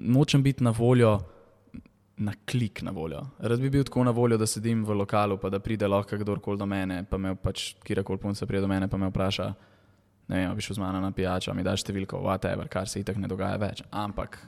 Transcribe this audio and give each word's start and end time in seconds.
nočem 0.00 0.42
biti 0.42 0.64
na 0.64 0.70
voljo, 0.70 1.18
na 2.16 2.32
klik 2.50 2.82
na 2.82 2.90
voljo. 2.90 3.22
Rad 3.38 3.60
bi 3.60 3.70
bil 3.70 3.84
tako 3.84 4.04
na 4.04 4.10
voljo, 4.10 4.36
da 4.36 4.46
sedim 4.46 4.84
v 4.84 4.96
lokalu, 5.02 5.38
pa 5.40 5.50
da 5.50 5.60
pride 5.60 5.88
lahko 5.88 6.18
kdorkoli 6.20 6.58
do 6.58 6.66
mene, 6.66 7.04
pa 7.10 7.18
me 7.18 7.34
pač 7.36 7.74
kjerkoli 7.84 8.18
punca 8.18 8.46
pride 8.46 8.60
do 8.60 8.68
mene, 8.68 8.88
pa 8.88 8.96
me 8.96 9.08
vpraša, 9.08 9.52
ne 10.28 10.40
vem, 10.40 10.54
bi 10.56 10.62
šel 10.62 10.76
z 10.76 10.84
mano 10.84 11.00
na 11.00 11.12
pijačo, 11.12 11.54
mi 11.54 11.64
daš 11.66 11.84
številko, 11.84 12.20
whatever, 12.24 12.68
kar 12.68 12.88
se 12.88 13.00
itak 13.00 13.16
ne 13.16 13.28
dogaja 13.28 13.56
več. 13.60 13.84
Ampak 13.90 14.38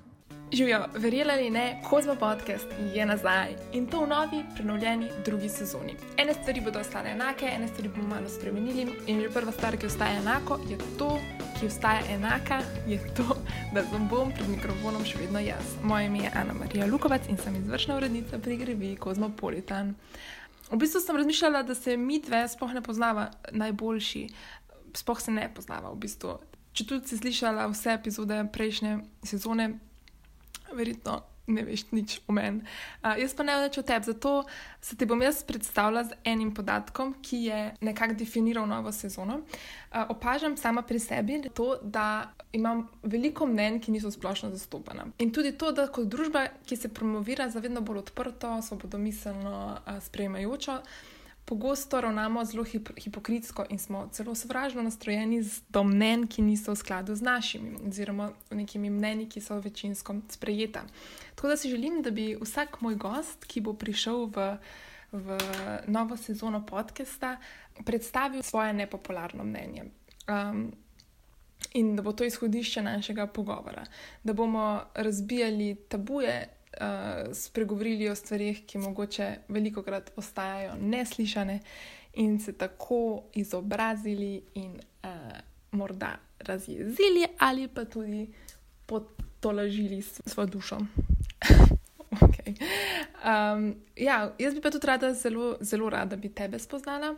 Živijo, 0.53 0.85
verjeli 0.97 1.31
ali 1.33 1.51
ne, 1.51 1.83
Kozmo 1.91 2.15
podcast 2.15 2.67
je 2.95 3.07
nazaj 3.07 3.55
in 3.73 3.87
to 3.87 4.05
v 4.05 4.09
novi, 4.09 4.45
prenovljeni 4.55 5.09
drugi 5.25 5.49
sezoni. 5.49 5.95
Ene 6.17 6.35
stvari 6.35 6.61
bodo 6.61 6.81
ostale 6.81 7.11
enake, 7.11 7.49
ene 7.57 7.69
stvari 7.69 7.89
bomo 7.89 8.09
malo 8.09 8.29
spremenili. 8.29 8.87
In 9.07 9.21
že 9.21 9.31
prva 9.33 9.53
stvar, 9.53 9.77
ki 9.77 9.87
ostaja 9.87 10.21
enako, 10.21 10.61
je 10.69 10.77
to, 10.99 11.17
ki 11.63 11.67
ostaja 11.67 12.01
enaka, 12.11 12.61
je 12.87 12.99
to, 13.15 13.37
da 13.75 13.85
bom 14.11 14.33
pred 14.35 14.49
mikrofonom 14.51 15.05
še 15.07 15.21
vedno 15.21 15.39
jaz. 15.39 15.77
Moje 15.87 16.09
ime 16.09 16.25
je 16.25 16.31
Ana 16.35 16.57
Marija 16.59 16.89
Lukovac 16.91 17.29
in 17.31 17.39
sem 17.39 17.55
izvršna 17.61 18.01
urednica 18.01 18.41
pri 18.43 18.57
Grevi 18.59 18.89
Kozmopolitan. 18.99 19.93
V 20.73 20.81
bistvu 20.83 21.05
sem 21.05 21.17
razmišljala, 21.17 21.63
da 21.63 21.77
se 21.79 21.95
mi 21.97 22.19
dve 22.19 22.41
sploh 22.51 22.75
ne 22.75 22.83
poznava 22.83 23.29
najboljši, 23.55 24.25
sploh 24.99 25.23
se 25.23 25.31
ne 25.31 25.47
poznava 25.55 25.93
v 25.95 26.01
bistvu. 26.03 26.35
Če 26.75 26.89
tudi 26.91 27.13
si 27.13 27.21
slišala 27.23 27.69
vse 27.71 27.95
epizode 27.95 28.43
prejšnje 28.51 28.99
sezone, 29.23 29.69
verjetno 30.75 31.21
ne 31.47 31.63
veš 31.63 31.87
nič 31.91 32.21
o 32.29 32.33
meni. 32.33 32.63
Uh, 33.03 33.17
jaz 33.19 33.35
pa 33.35 33.47
ne 33.47 33.57
več 33.65 33.79
o 33.79 33.85
tebi, 33.87 34.07
zato 34.07 34.33
se 34.81 34.97
ti 34.97 35.07
bom 35.09 35.23
jaz 35.23 35.43
predstavila 35.47 36.05
z 36.05 36.19
enim 36.25 36.53
podatkom, 36.55 37.15
ki 37.23 37.45
je 37.49 37.61
nekako 37.81 38.19
definiral 38.19 38.67
novo 38.67 38.93
sezono. 38.93 39.43
Uh, 39.43 40.07
opažam 40.15 40.57
sama 40.57 40.83
pri 40.83 41.01
sebi 41.03 41.41
to, 41.55 41.77
da 41.83 42.33
imam 42.53 42.87
veliko 43.03 43.47
mnen, 43.47 43.81
ki 43.81 43.93
niso 43.93 44.11
splošno 44.11 44.53
zastopana. 44.55 45.09
In 45.19 45.33
tudi 45.33 45.55
to, 45.59 45.73
da 45.73 45.89
kot 45.89 46.07
družba, 46.07 46.47
ki 46.67 46.77
se 46.77 46.93
promovira 46.93 47.49
za 47.51 47.61
vedno 47.61 47.81
bolj 47.81 48.05
odprto, 48.07 48.61
svobodomiselno, 48.63 49.57
uh, 49.87 49.99
sprejemajočo 50.05 50.81
pogosto 51.45 52.01
ravnamo 52.01 52.45
zelo 52.45 52.65
hip 52.65 52.89
hipokritsko 52.97 53.65
in 53.71 53.79
smo 53.79 54.09
celo 54.13 54.35
sovražno 54.35 54.83
nastrojeni 54.83 55.43
do 55.69 55.85
mnen, 55.85 56.27
ki 56.27 56.43
niso 56.43 56.73
v 56.73 56.77
skladu 56.77 57.15
z 57.15 57.23
našimi, 57.23 57.77
oziroma 57.87 58.31
nekimi 58.51 58.91
mnenji, 58.91 59.29
ki 59.29 59.41
so 59.41 59.59
večinsko 59.59 60.17
sprejeta. 60.29 60.85
Tako 61.35 61.49
da 61.49 61.57
si 61.57 61.71
želim, 61.71 62.03
da 62.03 62.11
bi 62.11 62.37
vsak 62.41 62.81
moj 62.81 62.95
gost, 62.95 63.45
ki 63.45 63.61
bo 63.61 63.75
prišel 63.75 64.27
v, 64.27 64.57
v 65.13 65.39
novo 65.87 66.17
sezono 66.17 66.67
podcasta, 66.67 67.37
predstavil 67.85 68.43
svoje 68.43 68.73
nepopularno 68.73 69.45
mnenje. 69.45 69.85
Um, 70.29 70.73
In 71.75 71.97
da 71.97 72.03
bo 72.03 72.13
to 72.13 72.25
izhodišče 72.25 72.83
našega 72.83 73.27
pogovora, 73.27 73.85
da 74.25 74.33
bomo 74.33 74.83
razbijali 74.95 75.77
tabuje, 75.89 76.49
uh, 76.81 77.35
spregovorili 77.35 78.09
o 78.09 78.15
stvarih, 78.15 78.67
ki 78.67 78.79
mogoče 78.79 79.37
veliko 79.49 79.83
krat 79.83 80.13
ostajajo 80.17 80.75
neslišane, 80.81 81.61
in 82.13 82.41
se 82.41 82.53
tako 82.53 83.23
izobrazili 83.35 84.43
in 84.55 84.81
uh, 85.03 85.11
morda 85.71 86.17
razjezili, 86.39 87.27
ali 87.39 87.69
pa 87.69 87.85
tudi 87.85 88.33
potolažili 88.87 90.03
svojo 90.03 90.47
dušo. 90.47 90.79
okay. 92.21 92.55
um, 93.25 93.75
ja, 93.97 94.35
jaz 94.39 94.55
bi 94.55 94.61
pa 94.61 94.71
tudi 94.71 94.87
rada, 94.87 95.15
zelo, 95.15 95.57
zelo 95.61 95.91
rada, 95.91 96.05
da 96.05 96.17
bi 96.17 96.29
tebe 96.29 96.59
spoznala. 96.59 97.17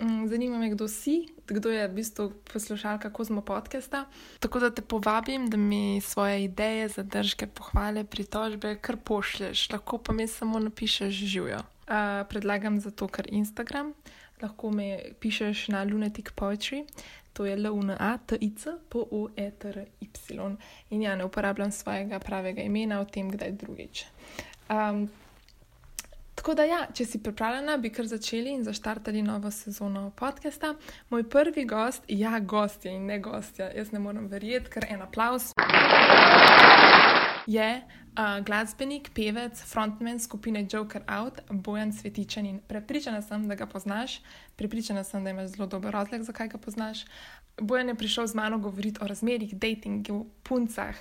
Mm, 0.00 0.28
zanima 0.28 0.58
me, 0.58 0.70
kdo 0.70 0.88
si, 0.88 1.26
kdo 1.46 1.70
je 1.70 1.88
v 1.88 1.92
bistvu 1.92 2.32
poslušalka 2.52 3.10
Kozmo 3.10 3.40
podcasta. 3.42 4.04
Tako 4.38 4.58
da 4.58 4.70
te 4.70 4.82
povabim, 4.82 5.50
da 5.50 5.56
mi 5.56 6.00
svoje 6.00 6.44
ideje, 6.44 6.88
zadržke, 6.88 7.46
pohvale, 7.46 8.04
pritožbe 8.04 8.76
kar 8.78 8.96
pošlješ, 8.96 9.70
lahko 9.70 9.98
pa 9.98 10.12
mi 10.12 10.28
samo 10.28 10.58
napišeš 10.58 11.14
živijo. 11.14 11.58
Uh, 11.58 12.28
predlagam 12.28 12.80
zato, 12.80 13.08
ker 13.08 13.26
Instagram, 13.28 13.92
lahko 14.42 14.70
mi 14.70 14.98
pišeš 15.20 15.68
na 15.68 15.82
Lunatic 15.82 16.30
Poetry, 16.30 16.84
to 17.32 17.46
je 17.46 17.56
L-U-N-A-T-I-C, 17.56 18.70
P-O-E-T-R-Y. 18.88 20.56
In 20.90 21.02
ja, 21.02 21.16
ne 21.16 21.24
uporabljam 21.24 21.72
svojega 21.72 22.18
pravega 22.18 22.62
imena, 22.62 23.00
o 23.00 23.04
tem, 23.04 23.30
kdaj 23.30 23.52
drugič. 23.52 24.04
Um, 24.70 25.08
Tako 26.38 26.54
da, 26.54 26.62
ja, 26.62 26.84
če 26.94 27.02
si 27.02 27.18
pripravljena, 27.18 27.74
bi 27.82 27.90
kar 27.90 28.06
začeli 28.06 28.52
in 28.54 28.60
zaštartali 28.62 29.24
novo 29.26 29.50
sezono 29.50 30.12
podcasta. 30.16 30.76
Moj 31.10 31.24
prvi 31.26 31.64
gost, 31.66 32.04
ja, 32.08 32.38
gost 32.38 32.84
je 32.86 32.92
in 32.94 33.08
ne 33.10 33.16
gost, 33.18 33.58
jaz 33.58 33.90
ne 33.90 33.98
morem 33.98 34.28
verjeti, 34.30 34.70
ker 34.70 34.86
en 34.86 35.02
aplaus. 35.02 35.48
Je 37.50 37.66
uh, 37.82 38.38
glasbenik, 38.46 39.10
pevec, 39.18 39.58
frontman 39.66 40.22
skupine 40.22 40.62
Joker 40.70 41.02
Out, 41.10 41.40
Bojan 41.50 41.90
Svetičen. 41.92 42.46
In 42.46 42.60
prepričana 42.70 43.18
sem, 43.22 43.48
da 43.50 43.58
ga 43.58 43.66
poznaš, 43.66 44.20
prepričana 44.56 45.02
sem, 45.04 45.26
da 45.26 45.34
imaš 45.34 45.56
zelo 45.56 45.66
dober 45.66 45.90
razlog, 45.90 46.22
zakaj 46.22 46.52
ga 46.54 46.62
poznaš. 46.62 47.02
Bojan 47.58 47.90
je 47.90 47.98
prišel 47.98 48.30
z 48.30 48.38
mano 48.38 48.62
govoriti 48.62 49.02
o 49.02 49.10
razmerih, 49.10 49.58
datingu, 49.58 50.26
puncah. 50.46 50.94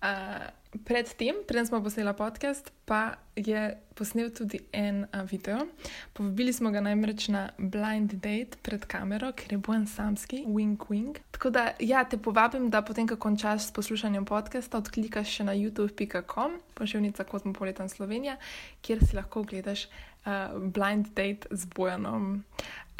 Uh, 0.00 0.48
Predtem, 0.68 1.34
preden 1.46 1.66
smo 1.66 1.82
posneli 1.82 2.12
podcast, 2.16 2.72
pa 2.84 3.14
je 3.36 3.76
posnel 3.94 4.28
tudi 4.30 4.60
en 4.72 5.06
a, 5.12 5.22
video. 5.22 5.64
Povabili 6.12 6.52
smo 6.52 6.70
ga 6.70 6.80
namreč 6.80 7.28
na 7.28 7.48
blind 7.58 8.12
date 8.12 8.60
pred 8.62 8.84
kamero, 8.84 9.32
ker 9.32 9.52
je 9.52 9.58
bojen 9.58 9.86
samski, 9.86 10.42
wink 10.44 10.90
wink. 10.92 11.22
Tako 11.30 11.50
da, 11.50 11.72
ja, 11.80 12.04
te 12.04 12.18
povabim, 12.20 12.68
da 12.70 12.82
potem, 12.84 13.08
ko 13.08 13.16
končaš 13.16 13.70
s 13.70 13.72
poslušanjem 13.72 14.28
podcasta, 14.28 14.78
odklikaš 14.78 15.38
še 15.38 15.48
na 15.48 15.56
youtube.com, 15.56 16.60
pošiljnica 16.76 17.24
Kozmopolitan 17.24 17.88
Slovenija, 17.88 18.36
kjer 18.84 19.00
si 19.06 19.16
lahko 19.16 19.46
gledaš 19.48 19.88
uh, 19.88 20.52
blind 20.68 21.14
date 21.16 21.48
z 21.50 21.64
bojanom. 21.72 22.42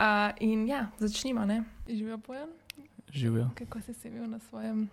Uh, 0.00 0.32
in 0.40 0.64
ja, 0.68 0.86
začnimo, 0.98 1.44
ne? 1.44 1.66
Živijo 1.88 2.16
bojan? 2.16 2.48
Živijo. 3.12 3.50
Kako 3.60 3.80
si 3.84 3.94
se 3.94 4.08
imel 4.08 4.30
na 4.30 4.38
svojem 4.48 4.88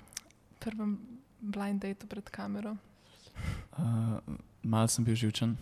prvem? 0.59 0.99
Blind 1.39 1.81
date 1.81 2.07
pred 2.07 2.29
kamero? 2.29 2.75
Uh, 3.77 4.19
mal 4.63 4.87
sem 4.87 5.05
bil 5.05 5.15
živčen, 5.15 5.57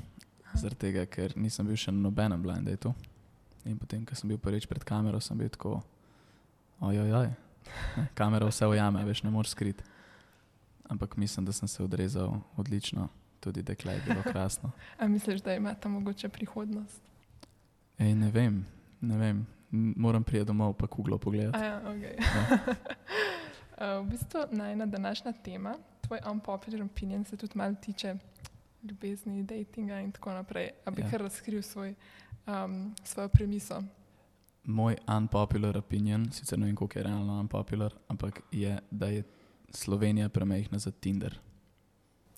zaradi 0.53 0.79
tega, 0.87 1.05
ker 1.09 1.33
nisem 1.35 1.67
bil 1.67 1.77
še 1.79 1.91
na 1.91 2.05
nobenem 2.05 2.41
blind 2.41 2.69
dateu. 2.69 2.93
In 3.65 3.77
potem, 3.79 4.03
ko 4.05 4.15
sem 4.15 4.29
bil 4.29 4.37
prvič 4.41 4.67
pred 4.67 4.83
kamero, 4.83 5.21
sem 5.23 5.39
bil 5.39 5.49
tako, 5.49 5.79
ojoj, 6.83 7.13
oj, 7.15 7.31
kamera 8.19 8.47
vse 8.49 8.67
ujame, 8.67 9.03
veš, 9.07 9.23
ne 9.23 9.31
moreš 9.31 9.55
skriti. 9.55 9.83
Ampak 10.91 11.15
mislim, 11.17 11.45
da 11.47 11.55
sem 11.55 11.67
se 11.67 11.83
odrezal 11.83 12.35
odlično, 12.59 13.07
tudi 13.39 13.63
dekle 13.63 13.93
je 13.93 14.03
bilo 14.07 14.21
krasno. 14.31 14.71
A 14.99 15.07
misliš, 15.07 15.41
da 15.41 15.55
ima 15.55 15.73
ta 15.73 15.89
mogoče 15.89 16.29
prihodnost? 16.29 17.01
Ej, 17.97 18.15
ne 18.15 18.31
vem, 18.31 18.65
ne 19.01 19.17
vem. 19.17 19.45
Moram 19.73 20.23
priti 20.23 20.45
domov, 20.45 20.75
pa 20.77 20.87
kuglo 20.87 21.17
pogledati. 21.17 21.57
Ja, 21.57 21.81
okay. 21.81 22.13
ja. 22.19 22.75
Uh, 23.77 24.05
v 24.05 24.09
bistvu 24.09 24.39
najna 24.51 24.85
današnja 24.85 25.33
tema, 25.33 25.75
tvoj 26.01 26.19
unpopular 26.31 26.81
opinion, 26.81 27.25
se 27.25 27.37
tudi 27.37 27.57
malo 27.57 27.75
tiče 27.81 28.15
ljubezni, 28.83 29.43
datinga 29.43 29.99
in 29.99 30.11
tako 30.11 30.33
naprej. 30.33 30.69
A 30.85 30.91
bi 30.91 31.01
ja. 31.01 31.09
kar 31.09 31.21
razkril 31.21 31.61
svoj, 31.61 31.93
um, 32.47 32.95
svojo 33.03 33.29
premiso? 33.29 33.83
Moj 34.63 34.97
unpopular 35.17 35.77
opinion, 35.77 36.31
sicer 36.31 36.59
ne 36.59 36.65
vem, 36.65 36.75
koliko 36.75 36.99
je 36.99 37.03
realno 37.03 37.39
unpopular, 37.39 37.93
ampak 38.07 38.41
je, 38.51 38.79
da 38.91 39.07
je 39.07 39.23
Slovenija 39.69 40.29
premehna 40.29 40.79
za 40.79 40.91
Tinder. 40.91 41.39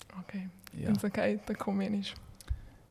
Okay. 0.08 0.48
Ja. 0.72 0.94
Zakaj 0.94 1.38
tako 1.46 1.72
meniš? 1.72 2.14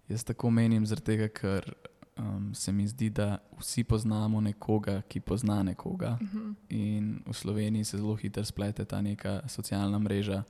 Jaz 0.09 0.23
tako 0.23 0.49
menim, 0.49 0.85
tega, 0.85 1.27
ker 1.27 1.73
um, 2.19 2.53
se 2.53 2.71
mi 2.71 2.87
zdi, 2.87 3.09
da 3.09 3.37
vsi 3.59 3.83
poznamo 3.83 4.41
nekoga, 4.41 5.01
ki 5.01 5.19
pozna 5.19 5.63
nekoga. 5.63 6.17
Uh 6.21 6.27
mhm. 6.27 6.37
-huh. 6.37 6.53
In 6.69 7.21
v 7.25 7.33
Sloveniji 7.33 7.83
se 7.83 7.97
zelo 7.97 8.15
hitro 8.15 8.45
splete 8.45 8.85
ta 8.85 9.01
neka 9.01 9.41
socialna 9.47 9.99
mreža, 9.99 10.43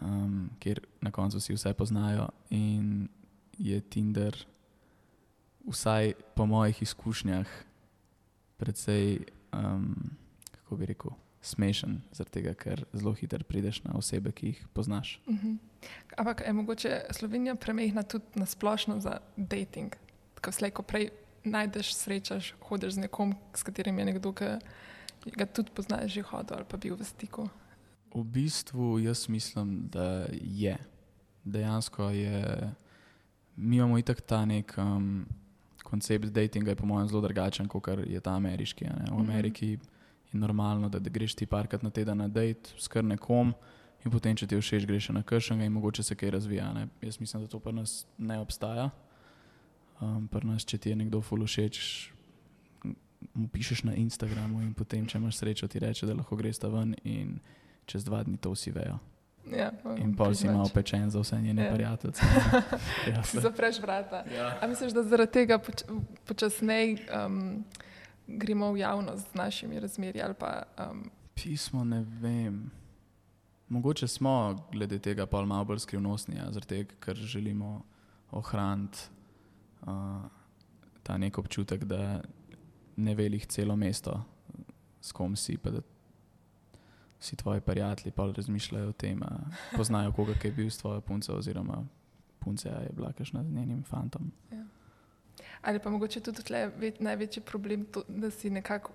um, 0.00 0.50
kjer 0.58 0.80
na 1.00 1.10
koncu 1.10 1.38
vsi 1.38 1.54
vse 1.54 1.72
poznajo. 1.72 2.28
In 2.50 3.08
je 3.58 3.80
Tinder, 3.80 4.36
vsaj 5.68 6.12
po 6.34 6.46
mojih 6.46 6.82
izkušnjah, 6.82 7.46
precej, 8.56 9.18
um, 9.52 9.96
kako 10.50 10.76
bi 10.76 10.86
rekel. 10.86 11.10
Smešen, 11.42 12.02
tega, 12.30 12.54
ker 12.54 12.84
zelo 12.92 13.12
hitro 13.12 13.38
prideš 13.48 13.82
na 13.84 13.90
osebe, 13.94 14.32
ki 14.32 14.46
jih 14.46 14.66
poznaš. 14.72 15.20
Uh 15.26 15.34
mhm. 15.34 15.48
-huh. 15.48 15.56
Ampak 16.16 16.42
je 16.46 16.52
mogoče 16.52 17.00
Slovenija 17.10 17.54
premehna 17.54 18.02
tudi 18.02 18.24
na 18.34 18.46
splošno 18.46 19.00
za 19.00 19.18
dating? 19.36 19.92
Ko 20.42 20.52
slej, 20.52 20.72
ko 20.74 20.82
prej 20.82 21.10
najdeš 21.44 21.94
srečaš, 21.94 22.54
hodiš 22.68 22.98
z 22.98 23.06
nekom, 23.06 23.34
s 23.54 23.62
katerim 23.62 23.98
je 23.98 24.04
nekdo, 24.04 24.32
ki 24.32 25.32
ga 25.36 25.46
tudi 25.46 25.72
poznaš, 25.74 26.12
že 26.12 26.22
hodil 26.22 26.56
ali 26.56 26.68
pa 26.68 26.76
bil 26.76 26.96
v 26.96 27.04
stiku. 27.04 27.48
V 28.14 28.24
bistvu 28.24 28.98
jaz 28.98 29.28
mislim, 29.28 29.88
da 29.88 30.26
je. 30.32 30.76
Dejansko 31.44 32.10
je. 32.10 32.72
Mi 33.56 33.76
imamo 33.76 33.98
itak 33.98 34.20
ta 34.20 34.44
nek 34.44 34.74
um, 34.78 35.26
koncept 35.84 36.24
datinga, 36.24 36.70
je 36.70 36.76
po 36.76 36.86
mojem 36.86 37.08
zelo 37.08 37.20
drugačen, 37.20 37.68
kot 37.68 37.88
je 38.06 38.20
ta 38.20 38.34
ameriški. 38.34 38.84
V 38.84 39.14
mhm. 39.14 39.20
Ameriki 39.20 39.70
je 39.70 39.78
normalno, 40.32 40.88
da, 40.88 40.98
da 40.98 41.10
greš 41.10 41.34
ti 41.34 41.46
parkrat 41.46 41.82
na 41.82 41.90
teden 41.90 42.18
na 42.18 42.28
date 42.28 42.74
s 42.78 42.88
kar 42.88 43.04
nekom, 43.04 43.54
in 44.04 44.10
potem, 44.10 44.36
če 44.36 44.46
ti 44.46 44.56
všeč, 44.56 44.86
greš 44.88 45.10
na 45.14 45.22
kršenega 45.22 45.66
in 45.66 45.72
mogoče 45.72 46.02
se 46.02 46.14
kaj 46.14 46.30
razvija. 46.30 46.72
Ne? 46.72 46.88
Jaz 47.02 47.20
mislim, 47.20 47.42
da 47.42 47.48
to 47.48 47.60
pri 47.60 47.72
nas 47.72 48.06
ne 48.18 48.38
obstaja. 48.40 48.90
Um, 50.00 50.28
pri 50.28 50.46
nas, 50.48 50.64
če 50.64 50.78
ti 50.78 50.90
je 50.90 50.96
nekdo 50.96 51.20
ful 51.20 51.44
všeč, 51.44 51.78
mu 53.34 53.48
pišeš 53.48 53.82
na 53.84 53.94
Instagramu 53.94 54.62
in 54.62 54.72
potem, 54.74 55.04
če 55.06 55.18
imaš 55.18 55.36
srečo, 55.36 55.68
ti 55.68 55.78
reče, 55.78 56.06
da 56.06 56.14
lahko 56.14 56.36
greš 56.36 56.58
ta 56.58 56.68
ven 56.68 56.94
in 57.04 57.34
čez 57.84 58.04
dva 58.04 58.22
dni 58.24 58.38
to 58.38 58.52
vsi 58.52 58.72
vejo. 58.72 58.96
Ja, 59.50 59.70
In 59.96 60.12
pa 60.16 60.28
si 60.34 60.46
imel 60.46 60.68
pečen 60.68 61.10
za 61.10 61.20
vse 61.20 61.40
njene 61.40 61.64
Ja. 61.64 61.74
prijatelje. 61.74 62.14
Ja, 63.12 63.22
zapreš 63.24 63.80
vrata. 63.80 64.24
ja. 64.28 64.58
A 64.60 64.66
misliš, 64.66 64.92
da 64.92 65.02
zaradi 65.02 65.32
tega 65.32 65.58
poč 65.58 65.82
počasneje 66.24 66.96
um, 67.08 67.64
gremo 68.26 68.72
v 68.72 68.78
javnost 68.78 69.32
z 69.32 69.34
našimi 69.34 69.80
razmerji? 69.80 70.22
Pa, 70.38 70.62
um, 70.90 71.10
Pismo 71.34 71.84
ne 71.84 72.04
vem. 72.20 72.70
Mogoče 73.68 74.08
smo 74.08 74.66
glede 74.72 74.98
tega 74.98 75.26
pa 75.26 75.44
malo 75.44 75.64
bolj 75.64 75.78
skrivnostni, 75.78 76.36
ja, 76.36 76.48
zaradi 76.52 76.68
tega, 76.68 76.94
ker 77.00 77.16
želimo 77.16 77.82
ohraniti 78.30 78.98
uh, 79.82 80.24
ta 81.02 81.18
nek 81.18 81.38
občutek, 81.38 81.84
da 81.84 82.20
ne 82.96 83.14
velih 83.14 83.46
celo 83.46 83.76
mesto, 83.76 84.20
s 85.00 85.12
kom 85.12 85.36
si, 85.36 85.56
pa 85.58 85.70
da 85.70 85.80
vsi 87.20 87.36
tvoji 87.36 87.60
prijatelji 87.60 88.12
pa 88.12 88.32
razmišljajo 88.36 88.88
o 88.88 88.92
tem, 88.92 89.22
a 89.22 89.38
poznajo 89.76 90.12
koga, 90.12 90.34
ki 90.34 90.48
je 90.48 90.52
bil 90.52 90.70
s 90.70 90.78
tvojo 90.78 91.00
punco, 91.00 91.34
oziroma 91.34 91.84
punca 92.38 92.68
je 92.68 92.90
bila 92.96 93.12
kakšna 93.12 93.44
z 93.44 93.52
njenim 93.52 93.82
fantom. 93.84 94.32
ali 95.62 95.78
pa 95.78 95.90
mogoče 95.90 96.20
tudi 96.20 96.42
tle 96.42 96.70
ve 96.76 96.92
največji 96.98 97.42
problem, 97.42 97.84
to, 97.84 98.02
da 98.08 98.30
si 98.30 98.50
nekako 98.50 98.92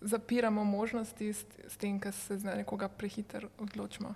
zapiramo 0.00 0.64
možnosti 0.64 1.32
s, 1.32 1.44
s 1.68 1.76
tem, 1.76 2.00
ker 2.00 2.12
se 2.12 2.38
za 2.38 2.54
nekoga 2.54 2.88
prehiter 2.88 3.48
odločimo. 3.58 4.14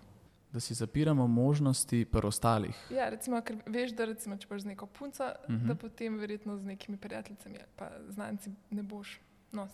Da 0.53 0.61
si 0.61 0.75
zapiramo 0.75 1.27
možnosti 1.27 2.05
pri 2.05 2.27
ostalih. 2.27 2.77
Ja, 2.91 3.09
recimo, 3.09 3.41
ker 3.41 3.57
veš, 3.67 3.93
da 3.93 4.05
recimo, 4.05 4.37
če 4.37 4.49
boš 4.49 4.61
z 4.61 4.67
neko 4.67 4.87
punco, 4.89 5.25
uh 5.25 5.51
Mhm. 5.51 5.57
-huh. 5.57 5.67
da 5.67 5.75
potem 5.77 6.19
verjetno 6.19 6.57
z 6.57 6.65
nekimi 6.65 6.97
prijateljicami 6.99 7.57
ali 7.57 7.69
pa 7.77 7.89
znanci 8.09 8.51
ne 8.71 8.83
boš. 8.83 9.21
No, 9.53 9.69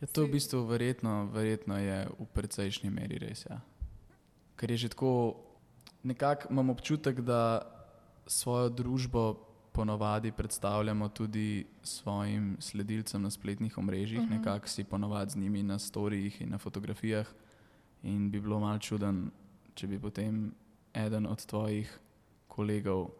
Ja, 0.00 0.06
to 0.06 0.22
v 0.22 0.26
Si- 0.26 0.32
bistvu 0.32 0.62
verjetno, 0.62 1.26
verjetno 1.26 1.78
je 1.78 2.08
v 2.18 2.24
precejšnji 2.26 2.90
meri 2.90 3.18
res. 3.18 3.46
Ja. 3.46 3.60
Ker 4.56 4.70
je 4.70 4.76
že 4.76 4.88
tako, 4.88 5.36
nekako 6.02 6.48
imam 6.50 6.70
občutek, 6.70 7.20
da 7.20 7.62
svojo 8.26 8.68
družbo 8.68 9.34
ponovadi 9.72 10.32
predstavljamo 10.32 11.08
tudi 11.08 11.66
svojim 11.82 12.56
sledilcem 12.60 13.22
na 13.22 13.30
spletnih 13.30 13.78
omrežjih, 13.78 14.20
uh 14.20 14.24
Mhm. 14.24 14.34
-huh. 14.34 14.38
nekako 14.38 14.68
si 14.68 14.84
ponovadi 14.84 15.30
z 15.30 15.36
njimi 15.36 15.62
na 15.62 15.78
storijih 15.78 16.40
in 16.40 16.48
na 16.48 16.58
fotografijah. 16.58 17.26
In 18.02 18.30
bi 18.30 18.40
bilo 18.40 18.60
mal 18.60 18.78
čuden, 18.78 19.30
če 19.74 19.86
bi 19.86 19.98
potem 19.98 20.50
eden 20.94 21.26
od 21.26 21.46
tvojih 21.46 21.90
kolegov 22.48 23.10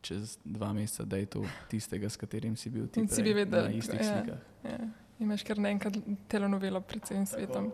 čez 0.00 0.38
dva 0.44 0.72
meseca 0.72 1.04
dejal 1.04 1.44
tistega, 1.68 2.08
s 2.08 2.16
katerim 2.16 2.56
si 2.56 2.70
bil 2.72 2.88
ti 2.88 3.04
si 3.04 3.20
prej 3.20 3.24
bi 3.24 3.32
vedel, 3.36 3.68
na 3.68 3.76
istih 3.76 4.00
ja. 4.00 4.06
slikah. 4.16 4.40
Ja, 4.64 4.78
imaš 5.20 5.44
kar 5.44 5.60
naenkrat 5.60 5.98
telenovelo 6.28 6.80
pred 6.80 7.04
celim 7.04 7.26
svetom. 7.28 7.72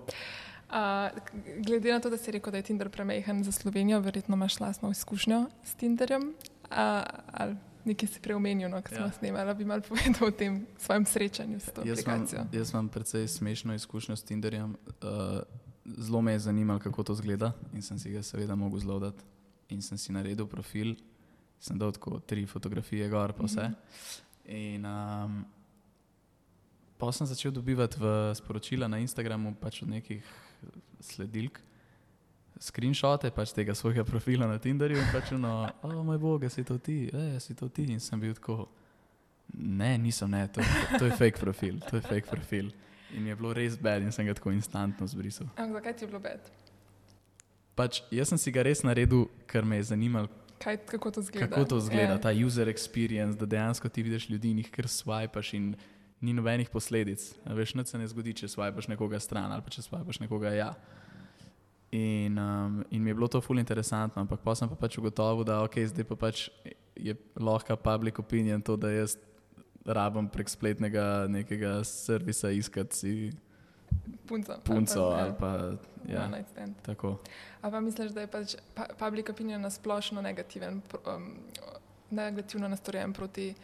Uh, 0.67 1.15
glede 1.63 1.93
na 1.93 2.01
to, 2.03 2.11
da 2.11 2.19
si 2.19 2.35
rekel, 2.35 2.51
da 2.51 2.59
je 2.59 2.67
Tinder 2.67 2.91
premehen 2.91 3.45
za 3.47 3.53
Slovenijo, 3.55 4.01
verjetno 4.03 4.35
imaš 4.35 4.59
lastno 4.61 4.91
izkušnjo 4.91 5.45
s 5.63 5.75
Tinderjem. 5.79 6.33
Uh, 6.71 7.55
nekaj 7.87 8.09
si 8.09 8.21
preomenil, 8.21 8.67
no, 8.71 8.83
ko 8.83 8.89
smo 8.89 9.07
Ja. 9.07 9.07
ja. 9.07 9.13
snemali, 9.13 9.55
bi 9.55 9.65
mal 9.65 9.81
povedal 9.81 10.29
o 10.29 10.31
tem 10.35 10.67
svojem 10.79 11.07
srečanju 11.07 11.61
s 11.61 11.71
to 11.71 11.87
Jaz 11.87 12.03
imam, 12.03 12.27
aplikacijo. 12.27 12.47
jaz 12.53 12.75
imam 12.75 12.89
precej 12.89 13.29
smešno 13.29 13.75
izkušnjo 13.75 14.17
s 14.17 14.23
Tinderjem. 14.27 14.75
Uh, 14.75 15.47
zelo 15.99 16.23
me 16.23 16.33
je 16.33 16.39
zanimalo, 16.39 16.81
kako 16.81 17.03
to 17.03 17.15
zgleda, 17.15 17.53
in 17.73 17.83
sem 17.83 17.99
si 17.99 18.11
ga 18.11 18.23
seveda 18.23 18.55
mogel 18.55 18.81
zlodati. 18.81 19.25
In 19.69 19.83
sem 19.83 19.99
si 19.99 20.13
naredil 20.13 20.47
profil, 20.47 20.95
sem 21.59 21.79
dal 21.79 21.93
tako 21.93 22.21
tri 22.21 22.47
fotografije, 22.47 23.09
gor 23.11 23.33
pa 23.35 23.47
vse. 23.47 23.71
In 24.47 24.87
um, 24.87 25.45
pa 26.99 27.13
sem 27.13 27.27
začel 27.27 27.51
dobivati 27.51 27.99
v 27.99 28.35
sporočila 28.35 28.89
na 28.89 28.99
Instagramu 29.03 29.55
pač 29.61 29.83
od 29.83 29.91
nekih 29.91 30.23
sledilk. 31.01 31.61
Screenshote 32.57 33.31
pač 33.35 33.53
tega 33.53 33.75
svojega 33.77 34.05
profila 34.05 34.47
na 34.49 34.57
Tinderju 34.59 34.97
in 34.97 35.11
pač 35.13 35.35
no, 35.37 35.67
o 35.85 36.05
moj 36.07 36.19
bog, 36.19 36.47
si 36.49 36.65
to 36.65 36.79
ti, 36.79 37.11
e, 37.13 37.37
si 37.41 37.55
to 37.55 37.69
ti. 37.69 37.85
In 37.93 38.01
sem 38.01 38.21
bil 38.21 38.33
tako, 38.39 38.65
ne, 39.53 39.97
nisem, 40.01 40.31
ne, 40.31 40.47
to, 40.49 40.65
to 40.97 41.05
je 41.05 41.19
fake 41.19 41.43
profil, 41.43 41.83
to 41.91 42.01
je 42.01 42.07
fake 42.07 42.31
profil. 42.31 42.73
In 43.15 43.27
je 43.27 43.37
bilo 43.37 43.53
res 43.55 43.77
bed 43.79 44.03
in 44.03 44.13
sem 44.13 44.27
ga 44.27 44.35
tako 44.35 44.51
instantno 44.51 45.07
zbrisal. 45.07 45.47
Ampak 45.57 45.73
zakaj 45.79 45.97
ti 45.97 46.05
je 46.05 46.09
bilo 46.09 46.21
bed? 46.21 46.41
Pač 47.77 48.03
jaz 48.11 48.29
sem 48.29 48.39
si 48.39 48.51
ga 48.51 48.63
res 48.63 48.83
naredil, 48.83 49.29
ker 49.47 49.65
me 49.65 49.77
je 49.77 49.93
zanimalo, 49.93 50.29
Kaj, 50.59 50.77
kako 50.89 51.11
to 51.11 51.23
zgleda? 51.23 51.47
kako 51.47 51.65
to 51.65 51.81
zgleda, 51.81 52.17
Ja. 52.17 52.19
ta 52.19 52.31
user 52.33 52.67
experience, 52.69 53.37
da 53.37 53.47
dejansko 53.47 53.89
ti 53.89 54.03
vidiš 54.03 54.31
ljudi 54.31 54.51
in 54.51 54.59
jih 54.59 54.71
kar 54.73 54.89
swipaš 54.89 55.55
in 55.55 55.75
ni 56.21 56.33
nobenih 56.33 56.71
posledic. 56.73 57.21
Veš, 57.45 57.75
nič 57.75 57.93
se 57.93 57.99
ne 57.99 58.07
zgodi, 58.09 58.33
če 58.33 58.49
swipaš 58.49 58.89
nekoga 58.89 59.21
stran 59.21 59.53
ali 59.53 59.63
pa 59.63 59.69
če 59.71 59.83
swipaš 59.85 60.21
nekoga 60.21 60.51
ja. 60.57 60.71
In, 61.93 62.39
um, 62.39 62.85
in 62.91 63.03
mi 63.05 63.11
je 63.11 63.15
bilo 63.15 63.29
to 63.29 63.41
ful 63.41 63.59
interesantno, 63.59 64.21
ampak 64.21 64.41
pa 64.43 64.55
sem 64.55 64.69
pa 64.69 64.75
pač 64.75 64.99
ugotovil, 64.99 65.45
da 65.45 65.61
okay, 65.63 65.87
zdaj 65.87 66.05
pa 66.05 66.17
pač 66.17 66.49
je 66.97 67.15
lahko 67.37 67.77
public 67.77 68.19
opinion 68.19 68.61
to, 68.63 68.75
da 68.77 68.91
jaz 68.91 69.15
rabim 69.87 70.29
prek 70.29 70.49
spletnega 70.49 71.27
nekega 71.29 71.85
servisa 71.85 72.51
iskati 72.51 72.97
si 72.97 73.33
punco 74.65 75.01
ja. 75.03 75.17
ali 75.17 75.33
pa 75.39 75.51
Ja. 76.07 76.15
ja, 76.15 76.25
One 76.25 76.37
night 76.37 76.51
stand. 76.51 76.75
tako. 76.83 77.19
A 77.63 77.71
pa 77.71 77.81
misliš, 77.81 78.13
da 78.13 78.21
je 78.21 78.27
pač 78.27 78.55
pa- 78.75 78.89
public 78.99 79.29
opinion 79.29 79.61
na 79.61 79.71
splošno 79.71 80.23
negativen, 80.23 80.83
um, 81.07 81.35
negativno 82.11 82.69
nastrojen 82.69 83.13
proti 83.13 83.55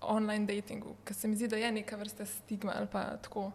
online 0.00 0.46
datingu? 0.46 0.94
Ker 1.04 1.16
se 1.16 1.28
mi 1.28 1.36
zdi, 1.36 1.48
da 1.48 1.56
je 1.56 1.72
neka 1.72 1.96
vrsta 1.96 2.24
stigma 2.26 2.72
ali 2.76 2.86
pa 2.86 3.16
tako 3.16 3.50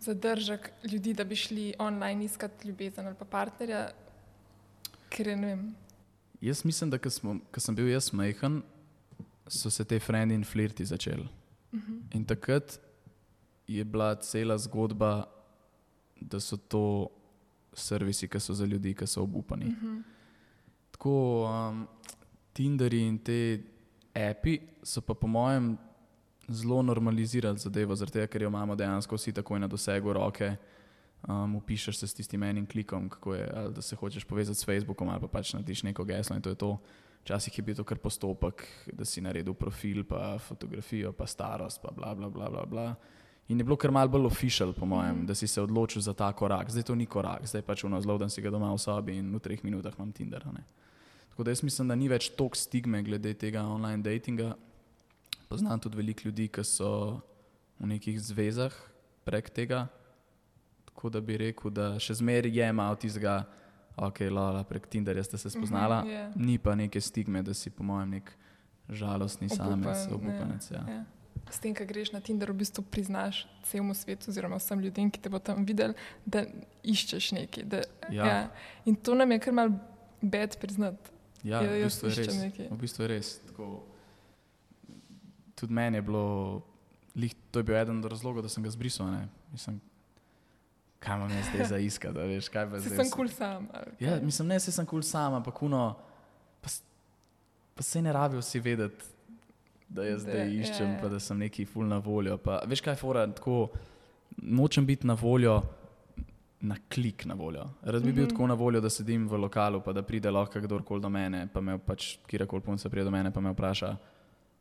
zadržek 0.00 0.70
ljudi, 0.84 1.14
da 1.14 1.24
bi 1.24 1.36
šli 1.36 1.74
online 1.78 2.24
iskati 2.24 2.68
ljubezen 2.68 3.06
ali 3.06 3.14
pa 3.14 3.24
partnerja, 3.24 3.90
ker 5.08 5.26
ne 5.28 5.46
vem. 5.46 5.74
Jaz 6.40 6.64
mislim, 6.64 6.90
da 6.90 6.98
ko 6.98 7.10
sem 7.60 7.74
bil 7.74 7.88
jaz 7.88 8.12
majhen, 8.12 8.62
so 9.50 9.70
se 9.70 9.84
te 9.84 9.98
frendi 10.00 10.34
in 10.34 10.44
flirti 10.44 10.84
začeli. 10.84 11.28
In 12.14 12.24
takrat 12.24 12.80
je 13.66 13.84
bila 13.84 14.14
cela 14.14 14.58
zgodba, 14.58 15.24
da 16.20 16.40
so 16.40 16.56
to 16.56 17.08
servisi, 17.72 18.28
ki 18.28 18.40
so 18.40 18.54
za 18.54 18.64
ljudi, 18.64 18.94
ki 18.94 19.06
so 19.06 19.22
obupani. 19.22 19.74
Tako 20.90 21.12
um, 21.46 21.86
Tinderi 22.52 23.06
in 23.06 23.18
te 23.18 23.60
api 24.14 24.58
so 24.82 25.00
pa 25.00 25.14
po 25.14 25.26
mojem 25.26 25.78
zelo 26.48 26.82
normalizirali 26.82 27.58
zadevo, 27.58 27.94
zaradi 27.94 28.18
tega, 28.18 28.26
ker 28.26 28.42
jo 28.42 28.48
imamo 28.50 28.74
dejansko 28.76 29.16
vsi 29.16 29.32
takoj 29.32 29.60
na 29.60 29.68
dosegu 29.70 30.12
roke. 30.12 30.56
Um, 31.28 31.56
upišeš 31.56 31.98
se 31.98 32.06
s 32.08 32.14
tistim 32.14 32.42
enim 32.42 32.66
klikom, 32.66 33.08
kako 33.08 33.34
je, 33.34 33.46
da 33.74 33.82
se 33.82 33.96
hočeš 33.96 34.24
povezati 34.24 34.58
s 34.58 34.64
Facebookom, 34.64 35.08
ali 35.08 35.20
pa 35.20 35.28
pač 35.28 35.52
narediš 35.52 35.82
neko 35.82 36.04
geslo 36.04 36.36
in 36.36 36.42
to 36.42 36.50
je 36.50 36.54
to. 36.54 36.78
Včasih 37.22 37.58
je 37.58 37.62
bil 37.62 37.76
to 37.76 37.84
kar 37.84 37.98
postopek, 37.98 38.64
da 38.92 39.04
si 39.04 39.20
naredil 39.20 39.54
profil, 39.54 40.04
pa 40.08 40.38
fotografijo, 40.38 41.12
pa 41.12 41.26
starost, 41.26 41.82
pa 41.82 41.92
bla 41.92 42.14
bla 42.14 42.30
bla. 42.30 42.50
bla, 42.50 42.66
bla. 42.66 42.94
In 43.50 43.58
je 43.58 43.64
bilo 43.64 43.76
kar 43.76 43.90
malce 43.90 44.12
bolj 44.14 44.26
official, 44.26 44.72
po 44.72 44.86
mojem, 44.86 45.16
mm 45.16 45.22
-hmm. 45.22 45.26
da 45.26 45.34
si 45.34 45.46
se 45.46 45.62
odločil 45.62 46.02
za 46.02 46.14
ta 46.14 46.32
korak. 46.32 46.70
Zdaj 46.70 46.82
to 46.82 46.94
ni 46.94 47.06
korak, 47.06 47.46
zdaj 47.46 47.62
pač 47.62 47.84
uno 47.84 48.00
zelo, 48.00 48.18
da 48.18 48.28
si 48.28 48.42
ga 48.42 48.50
doma 48.50 48.72
v 48.72 48.78
sobi 48.78 49.16
in 49.16 49.34
v 49.34 49.38
treh 49.38 49.64
minutah 49.64 49.94
imam 49.98 50.12
Tinder. 50.12 50.44
Tako 51.30 51.42
da 51.42 51.50
jaz 51.50 51.62
mislim, 51.62 51.88
da 51.88 51.94
ni 51.94 52.08
več 52.08 52.28
toliko 52.28 52.56
stigme 52.56 53.02
glede 53.02 53.34
tega 53.34 53.62
online 53.62 54.02
datinga. 54.02 54.54
Poznam 55.48 55.80
tudi 55.80 55.96
veliko 55.96 56.20
ljudi, 56.24 56.48
ki 56.48 56.64
so 56.64 57.20
v 57.78 57.86
nekih 57.86 58.20
zvezah 58.20 58.72
prek 59.24 59.50
tega. 59.50 59.86
Tako 60.84 61.10
da 61.10 61.20
bi 61.20 61.36
rekel, 61.36 61.70
da 61.70 61.98
še 61.98 62.14
zmeraj 62.14 62.58
je 62.58 62.72
malo 62.72 62.96
tistega, 62.96 63.44
ok, 63.96 64.20
lala, 64.30 64.64
prek 64.64 64.86
Tinderja 64.86 65.24
ste 65.24 65.38
se 65.38 65.50
spoznala. 65.50 66.00
Mhm, 66.00 66.10
je. 66.10 66.32
Ni 66.36 66.58
pa 66.58 66.74
neke 66.74 67.00
stigme, 67.00 67.42
da 67.42 67.54
si 67.54 67.70
po 67.70 67.82
mojem 67.82 68.10
nek 68.10 68.32
žalostni 68.88 69.48
samec, 69.48 70.06
Obupan, 70.06 70.14
obupanec. 70.14 70.70
Ja. 70.70 70.84
Ja. 70.88 71.04
S 71.50 71.58
tem, 71.58 71.74
ko 71.74 71.84
greš 71.84 72.12
na 72.12 72.20
Tinder, 72.20 72.50
v 72.50 72.54
bistvu 72.56 72.82
priznaš 72.84 73.46
celemu 73.64 73.94
svetu, 73.94 74.30
oziroma 74.30 74.56
vsem 74.56 74.80
ljudem, 74.80 75.10
ki 75.10 75.20
te 75.20 75.28
bo 75.28 75.38
tam 75.38 75.64
videli, 75.64 75.94
da 76.26 76.44
iščeš 76.84 77.32
nekaj. 77.32 77.64
Da, 77.64 77.80
Ja. 78.10 78.26
Ja. 78.26 78.50
In 78.84 78.96
to 78.96 79.14
nam 79.14 79.30
je 79.30 79.38
kar 79.38 79.52
mal 79.52 79.70
bed 80.20 80.56
priznati. 80.60 81.10
Ja, 81.42 81.62
Ja, 81.62 81.70
v 81.70 81.84
bistvu 81.84 82.08
je 82.08 82.14
res. 82.16 82.34
nekaj. 82.36 82.66
V 82.68 82.76
bistvu 82.76 83.02
je 83.02 83.08
res. 83.08 83.28
Tako, 83.46 83.82
tudi 85.54 85.72
meni 85.72 85.96
je 85.96 86.02
bilo, 86.02 86.62
lih, 87.14 87.34
to 87.50 87.58
je 87.58 87.64
bil 87.64 87.76
eden 87.76 87.98
od 87.98 88.10
razlogov, 88.10 88.42
da 88.42 88.48
sem 88.48 88.62
ga 88.62 88.70
zbrisal. 88.70 89.06
Ne? 89.08 89.28
Mislim, 89.52 89.80
kaj 91.00 91.16
imam 91.16 91.30
jaz 91.30 91.46
zdaj 91.48 91.66
za 91.66 91.78
iskati, 91.78 92.18
veš, 92.20 92.48
kaj 92.48 92.70
pa 92.70 92.80
Si 92.80 92.88
zdaj. 92.88 92.96
sem 92.98 93.10
kul 93.10 93.26
cool 93.26 93.28
sam. 93.30 93.68
Ja, 93.98 94.18
mislim, 94.20 94.48
ne, 94.48 94.60
se 94.60 94.72
sem 94.72 94.86
kul 94.86 94.98
cool 94.98 95.02
sam, 95.02 95.34
ampak 95.34 95.62
uno, 95.62 95.94
pa, 96.60 96.68
pa 97.74 97.82
se 97.82 98.02
ne 98.02 98.12
rabijo 98.12 98.40
vsi 98.40 98.60
vedeti, 98.60 99.04
da 99.88 100.04
jaz 100.04 100.24
Da, 100.24 100.30
zdaj 100.30 100.46
ja, 100.46 100.60
iščem, 100.62 100.92
ja. 100.92 100.98
pa 101.00 101.08
da 101.08 101.20
sem 101.20 101.38
neki 101.38 101.64
ful 101.64 101.84
na 101.84 101.98
voljo. 101.98 102.36
Pa, 102.38 102.60
veš 102.66 102.80
kaj, 102.80 102.94
fora, 102.96 103.26
tako 103.26 103.68
nočem 104.36 104.86
biti 104.86 105.06
na 105.06 105.14
voljo 105.14 105.62
na 106.60 106.76
klik 106.88 107.24
na 107.24 107.34
voljo. 107.34 107.64
Rad 107.82 108.02
bi 108.02 108.12
bil 108.12 108.24
mm 108.24 108.26
-hmm. 108.26 108.30
tako 108.30 108.46
na 108.46 108.54
voljo, 108.54 108.80
da 108.80 108.90
sedim 108.90 109.28
v 109.28 109.36
lokalu, 109.36 109.80
pa 109.80 109.92
da 109.92 110.02
pride 110.02 110.30
lahko 110.30 110.60
kdorkoli 110.60 111.00
do 111.00 111.08
mene, 111.08 111.48
pa 111.52 111.60
me 111.60 111.78
pač 111.78 112.16
kjerkoli 112.26 112.62
punce 112.62 112.88
pride 112.88 113.04
do 113.04 113.10
mene, 113.10 113.30
pa 113.30 113.40
me 113.40 113.50
vpraša, 113.50 113.96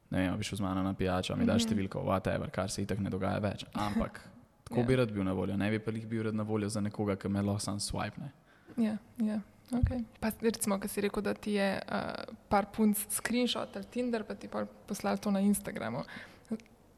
ne 0.10 0.20
vem, 0.20 0.38
bi 0.38 0.44
šel 0.44 0.58
z 0.58 0.62
mano 0.62 0.84
na 0.84 0.94
pijačo, 0.94 1.36
mi 1.36 1.46
daš 1.46 1.64
Mhm. 1.66 1.70
številko, 1.74 2.00
whatever, 2.04 2.50
kar 2.52 2.72
se 2.72 2.82
itak 2.82 3.00
ne 3.00 3.10
dogaja 3.10 3.40
več. 3.40 3.66
Ampak 3.74 4.30
tako 4.70 4.82
Ja. 4.82 4.86
bi 4.86 4.96
rad 4.96 5.12
bil 5.12 5.24
na 5.24 5.34
voljo, 5.34 5.58
ne 5.58 5.70
bi 5.72 5.80
pa 5.80 5.92
jih 5.92 6.08
bil 6.08 6.24
rad 6.24 6.36
na 6.36 6.44
voljo 6.44 6.70
za 6.70 6.82
nekoga, 6.82 7.16
ki 7.16 7.30
me 7.30 7.42
lahko 7.42 7.60
sam 7.60 7.80
swipe. 7.80 8.22
Ne. 8.22 8.32
Ja, 8.78 8.98
ja. 9.18 9.42
Okay. 9.70 10.02
Pa 10.20 10.32
recimo, 10.42 10.80
ki 10.82 10.88
si 10.90 11.02
rekel, 11.02 11.24
da 11.24 11.34
ti 11.34 11.54
je 11.54 11.68
uh, 11.78 12.34
par 12.50 12.72
punc 12.74 12.98
screenshot 13.10 13.76
ali 13.76 13.86
Tinder, 13.86 14.24
pa 14.26 14.34
ti 14.34 14.48
pa 14.48 14.66
poslal 14.66 15.18
to 15.18 15.32
na 15.32 15.40
Instagramu. 15.40 16.04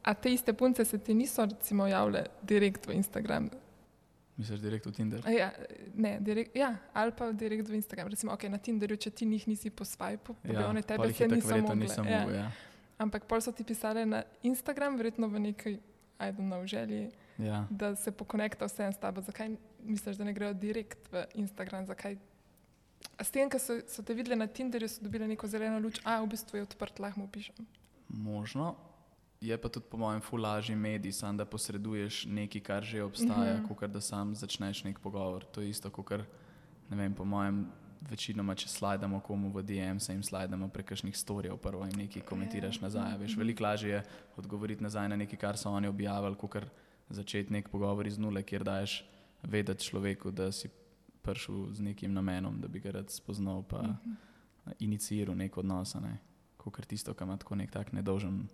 A 0.04 0.14
te 0.14 0.32
iste 0.34 0.54
punce 0.54 0.86
se 0.86 0.98
ti 0.98 1.14
niso 1.14 1.46
recimo 1.46 1.88
javile 1.88 2.26
direkt 2.42 2.88
v 2.88 2.96
Instagram? 2.98 3.50
Misliš 4.38 4.60
direkt 4.60 4.86
v 4.86 4.92
Tinder? 4.92 5.22
A 5.26 5.32
Ja, 5.32 5.52
ne, 5.96 6.18
direkt, 6.20 6.56
ja, 6.56 6.76
ali 6.94 7.12
pa 7.12 7.32
direkt 7.32 7.70
v 7.70 7.76
Instagram. 7.76 8.08
Recimo, 8.08 8.32
okay, 8.34 8.50
na 8.50 8.58
Tinderju, 8.58 8.98
če 8.98 9.12
ti 9.12 9.26
njih 9.26 9.48
nisi 9.48 9.70
po 9.70 9.86
swipeu, 9.86 10.34
pa 10.42 10.50
bi 10.50 10.64
one 10.64 10.82
tebe 10.82 11.14
se 11.14 11.28
niso 11.28 11.58
mogle. 11.58 11.76
nisem 11.76 12.08
ja. 12.08 12.24
mogel. 12.24 12.40
Ja. 12.40 12.52
Ampak 12.98 13.26
pol 13.26 13.42
so 13.42 13.52
ti 13.52 13.64
pisali 13.64 14.06
na 14.06 14.24
Instagram, 14.44 14.98
verjetno 14.98 15.28
v 15.28 15.40
neki, 15.40 15.78
don't 16.20 16.48
know, 16.48 16.66
želji, 16.66 17.12
Ja. 17.42 17.68
da 17.70 17.96
se 17.96 18.12
pokonekta 18.12 18.66
vse 18.66 18.92
s 18.94 19.00
tabo. 19.00 19.22
Zakaj 19.22 19.56
misliš, 19.84 20.18
da 20.18 20.24
ne 20.24 20.34
grejo 20.34 20.54
direkt 20.54 21.12
v 21.12 21.26
Instagram? 21.34 21.86
Zakaj? 21.86 22.18
S 23.22 23.32
tem, 23.32 23.50
ko 23.50 23.60
so, 23.60 23.80
so 23.90 24.04
te 24.06 24.14
videli 24.14 24.36
na 24.38 24.48
Tinderju, 24.48 24.90
so 24.90 25.02
dobili 25.04 25.28
neko 25.28 25.48
zeleno 25.48 25.80
luč, 25.80 26.00
a 26.06 26.22
v 26.22 26.30
bistvu 26.30 26.60
je 26.62 26.64
odprt, 26.70 27.00
lahko 27.02 27.20
mu 27.20 27.28
pišem. 27.28 27.66
Možno. 28.08 28.76
Je 29.42 29.58
pa 29.58 29.70
tudi 29.70 29.90
po 29.90 29.98
mojem 29.98 30.22
ful 30.22 30.42
lažji 30.42 30.76
medij, 30.76 31.12
sam 31.18 31.38
da 31.38 31.46
posreduješ 31.46 32.26
nekaj, 32.30 32.62
kar 32.62 32.84
že 32.84 33.04
obstaja, 33.04 33.58
mm. 33.58 33.66
-hmm. 33.66 33.78
kot 33.78 33.90
da 33.90 34.02
sam 34.02 34.36
začneš 34.36 34.84
nek 34.84 35.00
pogovor. 35.00 35.46
To 35.46 35.62
je 35.62 35.70
isto, 35.70 35.90
kot 35.90 36.12
ne 36.90 36.98
vem, 36.98 37.14
po 37.14 37.26
mojem, 37.26 37.66
večinoma, 38.10 38.56
če 38.56 38.68
slajdemo 38.68 39.20
komu 39.20 39.52
v 39.54 39.64
DM, 39.64 40.00
se 40.00 40.14
jim 40.14 40.24
slajdemo 40.24 40.70
prek 40.70 40.86
kakšnih 40.86 41.18
storijev, 41.18 41.58
prvo 41.58 41.86
jim 41.86 41.98
nekaj 41.98 42.22
komentiraš 42.22 42.76
Ja. 42.76 42.82
nazaj. 42.82 43.14
a 43.14 43.18
Veš, 43.18 43.38
veliko 43.38 43.64
lažje 43.64 43.90
je 43.90 44.04
odgovoriti 44.38 44.84
nazaj 44.84 45.10
na 45.10 45.16
nekaj, 45.16 45.40
kar 45.40 45.58
so 45.58 45.70
oni 45.70 45.88
objavili, 45.88 46.36
kot 46.36 46.66
začeti 47.12 47.54
nek 47.54 47.70
pogovor 47.70 48.08
iz 48.08 48.18
nule, 48.18 48.44
kjer 48.44 48.64
daješ 48.64 49.02
vedeti 49.44 49.84
človeku, 49.84 50.32
da 50.32 50.52
si 50.52 50.70
prišel 51.22 51.74
z 51.74 51.82
nekim 51.82 52.14
namenom, 52.14 52.60
da 52.62 52.68
bi 52.68 52.80
ga 52.80 52.92
rad 52.92 53.10
spoznal, 53.10 53.64
pa 53.64 53.82
mm. 53.82 53.98
-hmm. 54.06 54.74
iniciiral 54.80 55.36
nek 55.38 55.58
odnos. 55.58 55.96
Ne? 55.96 56.18
Kot 56.58 56.86
tisto, 56.86 57.14
kar 57.14 57.28
ima 57.28 57.38
tako 57.38 57.56
nek 57.56 57.72
tak 57.72 57.92
nedolžen 57.92 58.48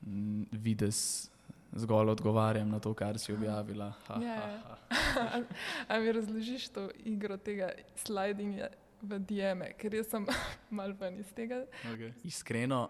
mm, 0.00 0.44
videz, 0.52 1.30
zgolj 1.72 2.10
odgovarjam 2.10 2.68
na 2.68 2.78
to, 2.80 2.94
kar 2.94 3.18
si 3.18 3.32
objavila. 3.32 3.92
Ha, 4.06 4.20
Ja, 4.22 4.34
ha, 4.34 4.48
ja. 4.48 4.78
ha. 5.30 5.42
A 5.88 5.98
mi 5.98 6.12
razložiš 6.12 6.68
to 6.68 6.90
igro 7.04 7.36
tega 7.36 7.70
slidinga 7.94 8.68
v 9.02 9.18
DM-e, 9.18 9.72
ker 9.78 9.94
jaz 9.94 10.10
sem 10.10 10.26
mal 10.78 10.92
ven 11.00 11.18
iz 11.18 11.32
tega. 11.32 11.64
Okay. 11.94 12.12
Iskreno, 12.24 12.88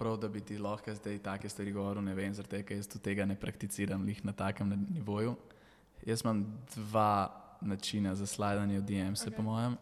prav 0.00 0.16
da 0.16 0.28
bi 0.32 0.40
ti 0.40 0.56
lahko 0.58 0.94
zdaj 0.96 1.18
take 1.24 1.48
stvari 1.48 1.72
govoril, 1.76 2.02
ne 2.02 2.14
vem, 2.16 2.32
zaradi 2.34 2.56
tega, 2.56 2.68
ker 2.70 2.80
jaz 2.80 2.88
tudi 2.88 3.04
tega 3.04 3.26
ne 3.28 3.36
prakticiram 3.36 4.04
lih 4.08 4.24
na 4.24 4.32
takem 4.32 4.72
nivoju. 4.94 5.36
Jaz 6.08 6.24
imam 6.24 6.40
dva 6.74 7.12
načina 7.60 8.14
za 8.16 8.26
slidanje 8.26 8.80
v 8.80 8.86
DM-se, 8.88 9.28
okay. 9.28 9.36
po 9.36 9.44
mojem. 9.44 9.76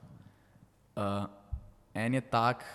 Uh, 0.98 1.28
en 1.94 2.18
je 2.18 2.20
tak, 2.20 2.66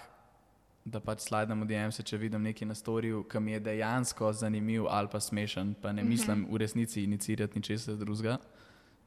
da 0.86 1.00
pač 1.00 1.28
slidam 1.28 1.64
v 1.64 1.68
DM-se, 1.68 2.04
če 2.04 2.18
vidim 2.20 2.44
nekaj 2.44 2.68
na 2.68 2.76
storju, 2.76 3.24
ki 3.28 3.40
mi 3.40 3.56
je 3.56 3.60
dejansko 3.68 4.32
zanimiv 4.36 4.88
ali 4.88 5.12
pa 5.12 5.20
smešen, 5.20 5.76
pa 5.82 5.92
ne 5.92 6.04
Mhm. 6.04 6.10
mislim 6.10 6.48
v 6.52 6.58
resnici 6.58 7.04
inicirati 7.04 7.60
ničesar 7.60 7.96
drugega. 7.96 8.38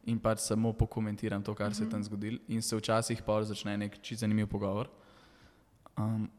In 0.06 0.20
pač 0.20 0.38
samo 0.38 0.72
pokomentiram 0.72 1.42
to, 1.42 1.54
kar 1.54 1.74
se 1.74 1.84
je 1.84 1.90
tam 1.90 2.02
zgodilo, 2.04 2.38
in 2.48 2.62
se 2.62 2.76
včasih 2.76 3.22
pa 3.26 3.42
začne 3.42 3.76
nek 3.76 3.98
čisto 4.02 4.20
zanimiv 4.20 4.46
pogovor. 4.46 4.88
Um, 5.96 6.30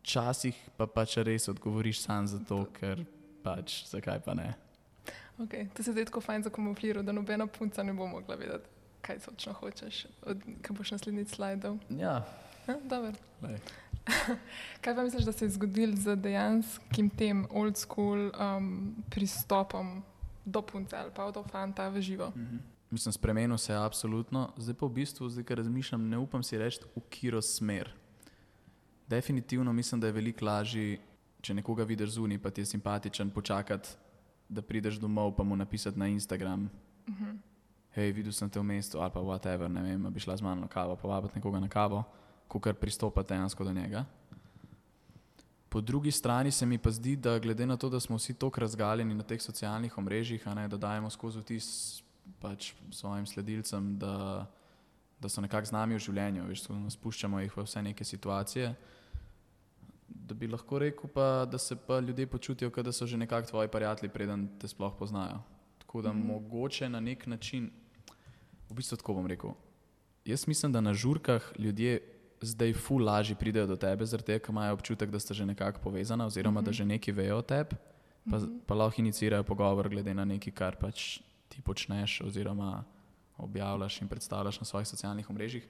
včasih 0.00 0.58
pa 0.76 0.86
pač 0.86 1.16
res 1.16 1.48
odgovoriš 1.48 2.02
sam 2.02 2.26
zato, 2.26 2.64
ker 2.76 3.04
pač 3.42 3.84
zakaj 3.90 4.20
pa 4.24 4.34
ne. 4.34 4.52
Okay. 5.38 5.68
To 5.74 5.82
se 5.82 5.92
zdaj 5.92 6.10
tako 6.10 6.20
fajn 6.20 6.42
zakamuflira, 6.42 7.02
da 7.02 7.12
nobena 7.12 7.46
punca 7.46 7.82
ne 7.82 7.92
bo 7.92 8.06
mogla 8.06 8.36
vedeti, 8.36 8.68
kaj 9.02 9.18
točno 9.24 9.52
hočeš, 9.52 10.06
od, 10.26 10.44
kaj 10.62 10.76
boš 10.76 10.94
naslednjič 10.96 11.34
slajdal. 11.34 11.78
Ja, 11.98 12.20
Ja. 13.42 13.58
Kaj 14.82 14.94
pa 14.94 15.02
misliš, 15.02 15.24
da 15.24 15.32
se 15.32 15.44
je 15.44 15.50
zgodilo 15.50 15.96
z 15.96 16.16
dejanskim 16.16 17.10
tem 17.10 17.46
old 17.50 17.76
school 17.76 18.30
um, 18.34 18.96
pristopom 19.10 20.02
do 20.44 20.62
punce 20.62 20.96
ali 20.96 21.10
pa 21.14 21.30
do 21.30 21.42
fanta 21.42 21.88
v 21.88 22.00
živo? 22.00 22.32
Mhm. 22.36 22.56
Mislim, 22.90 23.12
spremenil 23.12 23.58
se 23.58 23.72
je 23.72 23.78
absolutno, 23.78 24.52
zdaj 24.56 24.74
pa 24.74 24.86
v 24.86 24.90
bistvu, 24.90 25.28
zdaj 25.28 25.44
ko 25.44 25.54
razmišljam, 25.54 26.08
ne 26.08 26.18
upam 26.18 26.42
si 26.42 26.58
reči, 26.58 26.80
v 26.96 27.00
kiro 27.08 27.42
smer. 27.42 27.88
Definitivno 29.12 29.72
mislim, 29.72 30.00
da 30.00 30.06
je 30.06 30.12
veliko 30.12 30.44
lažje, 30.44 30.98
če 31.44 31.54
nekoga 31.54 31.84
vidiš 31.84 32.14
zunaj, 32.14 32.38
pa 32.40 32.50
ti 32.50 32.62
je 32.62 32.70
simpatičen, 32.70 33.30
počakati, 33.30 33.90
da 34.48 34.62
prideš 34.64 34.96
domov, 35.02 35.34
pa 35.36 35.44
mu 35.44 35.56
napisati 35.56 35.98
na 35.98 36.06
Instagram. 36.08 36.62
Uh 37.08 37.14
-huh. 37.14 37.34
Hej, 37.92 38.12
videl 38.12 38.32
sem 38.32 38.50
te 38.50 38.60
v 38.60 38.62
mestu, 38.62 38.98
ali 38.98 39.12
pa 39.12 39.20
whatever, 39.20 39.68
ne 39.68 39.82
vem, 39.82 40.06
bi 40.12 40.20
šla 40.20 40.36
z 40.36 40.42
mano 40.42 40.60
na 40.60 40.68
kavo, 40.68 40.96
pa 40.96 41.08
vabiti 41.08 41.36
nekoga 41.36 41.60
na 41.60 41.68
kavo, 41.68 42.04
ko 42.48 42.60
kar 42.60 42.74
pristopa 42.74 43.22
dejansko 43.22 43.64
do 43.64 43.72
njega. 43.72 44.04
Po 45.68 45.80
drugi 45.80 46.10
strani 46.10 46.50
se 46.50 46.66
mi 46.66 46.78
pa 46.78 46.90
zdi, 46.90 47.16
da 47.16 47.38
glede 47.38 47.66
na 47.66 47.76
to, 47.76 47.88
da 47.88 48.00
smo 48.00 48.16
vsi 48.16 48.34
tako 48.34 48.60
razgaljeni 48.60 49.14
na 49.14 49.22
teh 49.22 49.42
socialnih 49.42 49.98
omrežjih, 49.98 50.48
a 50.48 50.54
ne, 50.54 50.68
da 50.68 50.76
dajemo 50.76 51.10
skozi 51.10 51.40
vtis 51.40 52.02
pač 52.40 52.72
svojim 52.90 53.26
sledilcem, 53.26 53.98
da, 53.98 54.46
da 55.20 55.28
so 55.28 55.40
nekako 55.40 55.66
z 55.66 55.72
nami 55.72 55.94
v 55.94 55.98
življenju, 55.98 56.48
veš, 56.48 56.64
spuščamo 56.88 57.40
jih 57.40 57.56
v 57.56 57.62
vse 57.62 57.82
neke 57.82 58.04
situacije. 58.04 58.74
Da 60.14 60.34
bi 60.34 60.48
lahko 60.48 60.78
rekel, 60.78 61.10
pa, 61.14 61.46
da 61.50 61.58
se 61.58 61.76
pa 61.76 62.00
ljudje 62.00 62.26
počutijo, 62.26 62.70
kot 62.70 62.84
da 62.84 62.92
so 62.92 63.06
že 63.06 63.16
nekako 63.16 63.48
tvoji 63.48 63.68
prijatelji, 63.68 64.12
preden 64.12 64.48
te 64.58 64.68
sploh 64.68 64.92
poznajo. 64.98 65.40
Tako 65.78 66.02
da 66.02 66.12
mm. 66.12 66.26
mogoče 66.26 66.88
na 66.88 67.00
nek 67.00 67.26
način, 67.26 67.70
v 68.70 68.74
bistvu 68.74 68.96
tako 68.96 69.14
bom 69.14 69.26
rekel. 69.26 69.54
Jaz 70.24 70.46
mislim, 70.48 70.72
da 70.72 70.80
na 70.80 70.94
žurkah 70.94 71.52
ljudje 71.58 72.00
zdaj 72.40 72.72
ful 72.72 73.04
lažje 73.04 73.36
pridejo 73.36 73.66
do 73.66 73.76
tebe, 73.76 74.06
zaradi 74.06 74.26
tega, 74.26 74.44
ker 74.44 74.52
imajo 74.52 74.74
občutek, 74.74 75.10
da 75.10 75.20
sta 75.20 75.34
že 75.34 75.46
nekako 75.46 75.80
povezana, 75.80 76.26
oziroma 76.26 76.60
mm 76.60 76.64
-hmm. 76.64 76.66
da 76.66 76.72
že 76.72 76.84
nekaj 76.84 77.14
vejo 77.14 77.38
o 77.38 77.42
tebi, 77.42 77.76
pa, 78.30 78.38
mm 78.38 78.40
-hmm. 78.40 78.60
pa 78.66 78.74
lahko 78.74 79.00
inicirajo 79.00 79.42
pogovor 79.42 79.88
glede 79.88 80.14
na 80.14 80.24
nekaj, 80.24 80.52
kar 80.52 80.76
pač 80.76 81.20
ti 81.48 81.62
počneš, 81.62 82.20
oziroma 82.20 82.84
objavljaš 83.36 84.02
in 84.02 84.08
predstavljaš 84.08 84.60
na 84.60 84.64
svojih 84.64 84.88
socialnih 84.88 85.30
omrežjih. 85.30 85.68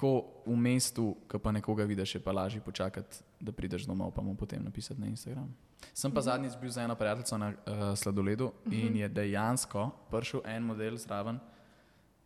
Tako 0.00 0.24
v 0.48 0.56
mestu, 0.56 1.12
ko 1.28 1.36
pa 1.36 1.52
nekoga 1.52 1.84
vidiš, 1.84 2.14
je 2.14 2.20
pa 2.24 2.32
lažje 2.32 2.60
počakati, 2.64 3.20
da 3.36 3.52
prideš 3.52 3.84
domov, 3.84 4.14
pa 4.16 4.22
mu 4.24 4.32
potem 4.32 4.64
napisati 4.64 5.00
na 5.00 5.06
Instagram. 5.06 5.50
Sem 5.92 6.08
pa 6.08 6.24
zadnjič 6.24 6.56
bil 6.56 6.70
za 6.72 6.82
eno 6.82 6.94
prijateljico 6.96 7.38
na 7.38 7.48
uh, 7.48 7.82
sladoledu 7.96 8.48
in 8.72 8.96
je 8.96 9.08
dejansko 9.08 9.90
prišel 10.10 10.40
en 10.44 10.62
model 10.62 10.96
zraven. 10.96 11.38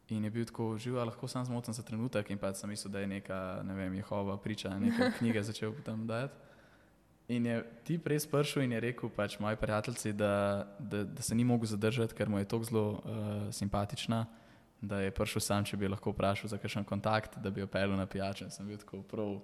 In 0.08 0.24
je 0.24 0.30
bil 0.30 0.46
tako 0.46 0.78
živ, 0.78 1.00
lahko 1.02 1.26
sem 1.28 1.44
zmoten 1.44 1.74
za 1.74 1.82
trenutek, 1.82 2.30
in 2.30 2.38
pa 2.38 2.54
sem 2.54 2.70
mislil, 2.70 2.92
da 2.92 3.02
je 3.02 3.10
neka, 3.10 3.62
ne 3.66 3.74
vem, 3.74 3.94
Jehova 3.94 4.38
priča, 4.38 4.78
neka 4.78 5.10
knjiga 5.18 5.42
začel 5.42 5.74
tam 5.84 6.06
dajati. 6.06 6.34
In 7.28 7.46
je 7.46 7.58
ti 7.84 7.98
res 8.04 8.26
prišel 8.26 8.62
in 8.62 8.78
je 8.78 8.80
rekel, 8.86 9.10
pač 9.10 9.40
moji 9.42 9.56
prijatelji, 9.56 10.12
da, 10.12 10.62
da, 10.78 11.02
da 11.04 11.22
se 11.22 11.34
ni 11.34 11.44
mogel 11.44 11.66
zadržati, 11.66 12.14
ker 12.14 12.30
mu 12.30 12.38
je 12.38 12.44
tako 12.44 12.70
zelo 12.70 12.86
uh, 13.02 13.50
simpatična, 13.50 14.26
da 14.80 14.98
je 14.98 15.10
prišel 15.10 15.40
sam, 15.40 15.64
če 15.64 15.76
bi 15.76 15.88
lahko 15.88 16.10
vprašal 16.10 16.48
za 16.48 16.58
kakšen 16.58 16.84
kontakt, 16.84 17.38
da 17.38 17.50
bi 17.50 17.60
jo 17.60 17.66
pelil 17.66 17.96
na 17.96 18.06
pijačo. 18.06 18.50
Sem 18.50 18.66
bil 18.66 18.78
tako 18.78 19.02
prav, 19.02 19.40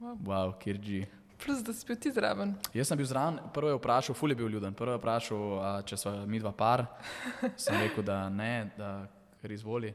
Wow. 0.00 0.16
wow, 0.18 0.58
kirži. 0.58 1.06
Plus, 1.38 1.58
da 1.60 1.72
si 1.72 1.86
bil 1.86 1.96
ti 1.96 2.10
zraven. 2.10 2.54
Jaz 2.72 2.88
sem 2.88 2.96
bil 2.96 3.06
zraven, 3.06 3.38
prvo 3.52 3.68
je 3.68 3.76
vprašal, 3.76 4.14
ful 4.14 4.30
je 4.30 4.36
bil 4.36 4.48
ljuden. 4.48 4.74
Prvo 4.74 4.92
je 4.92 4.98
vprašal, 4.98 5.42
a, 5.58 5.82
če 5.82 5.96
smo 5.96 6.26
mi 6.26 6.38
dva 6.38 6.52
par. 6.52 6.86
Sem 7.56 7.76
rekel, 7.76 8.02
da 8.02 8.28
ne, 8.30 8.70
da 8.76 9.06
kar 9.42 9.50
izvoli. 9.50 9.92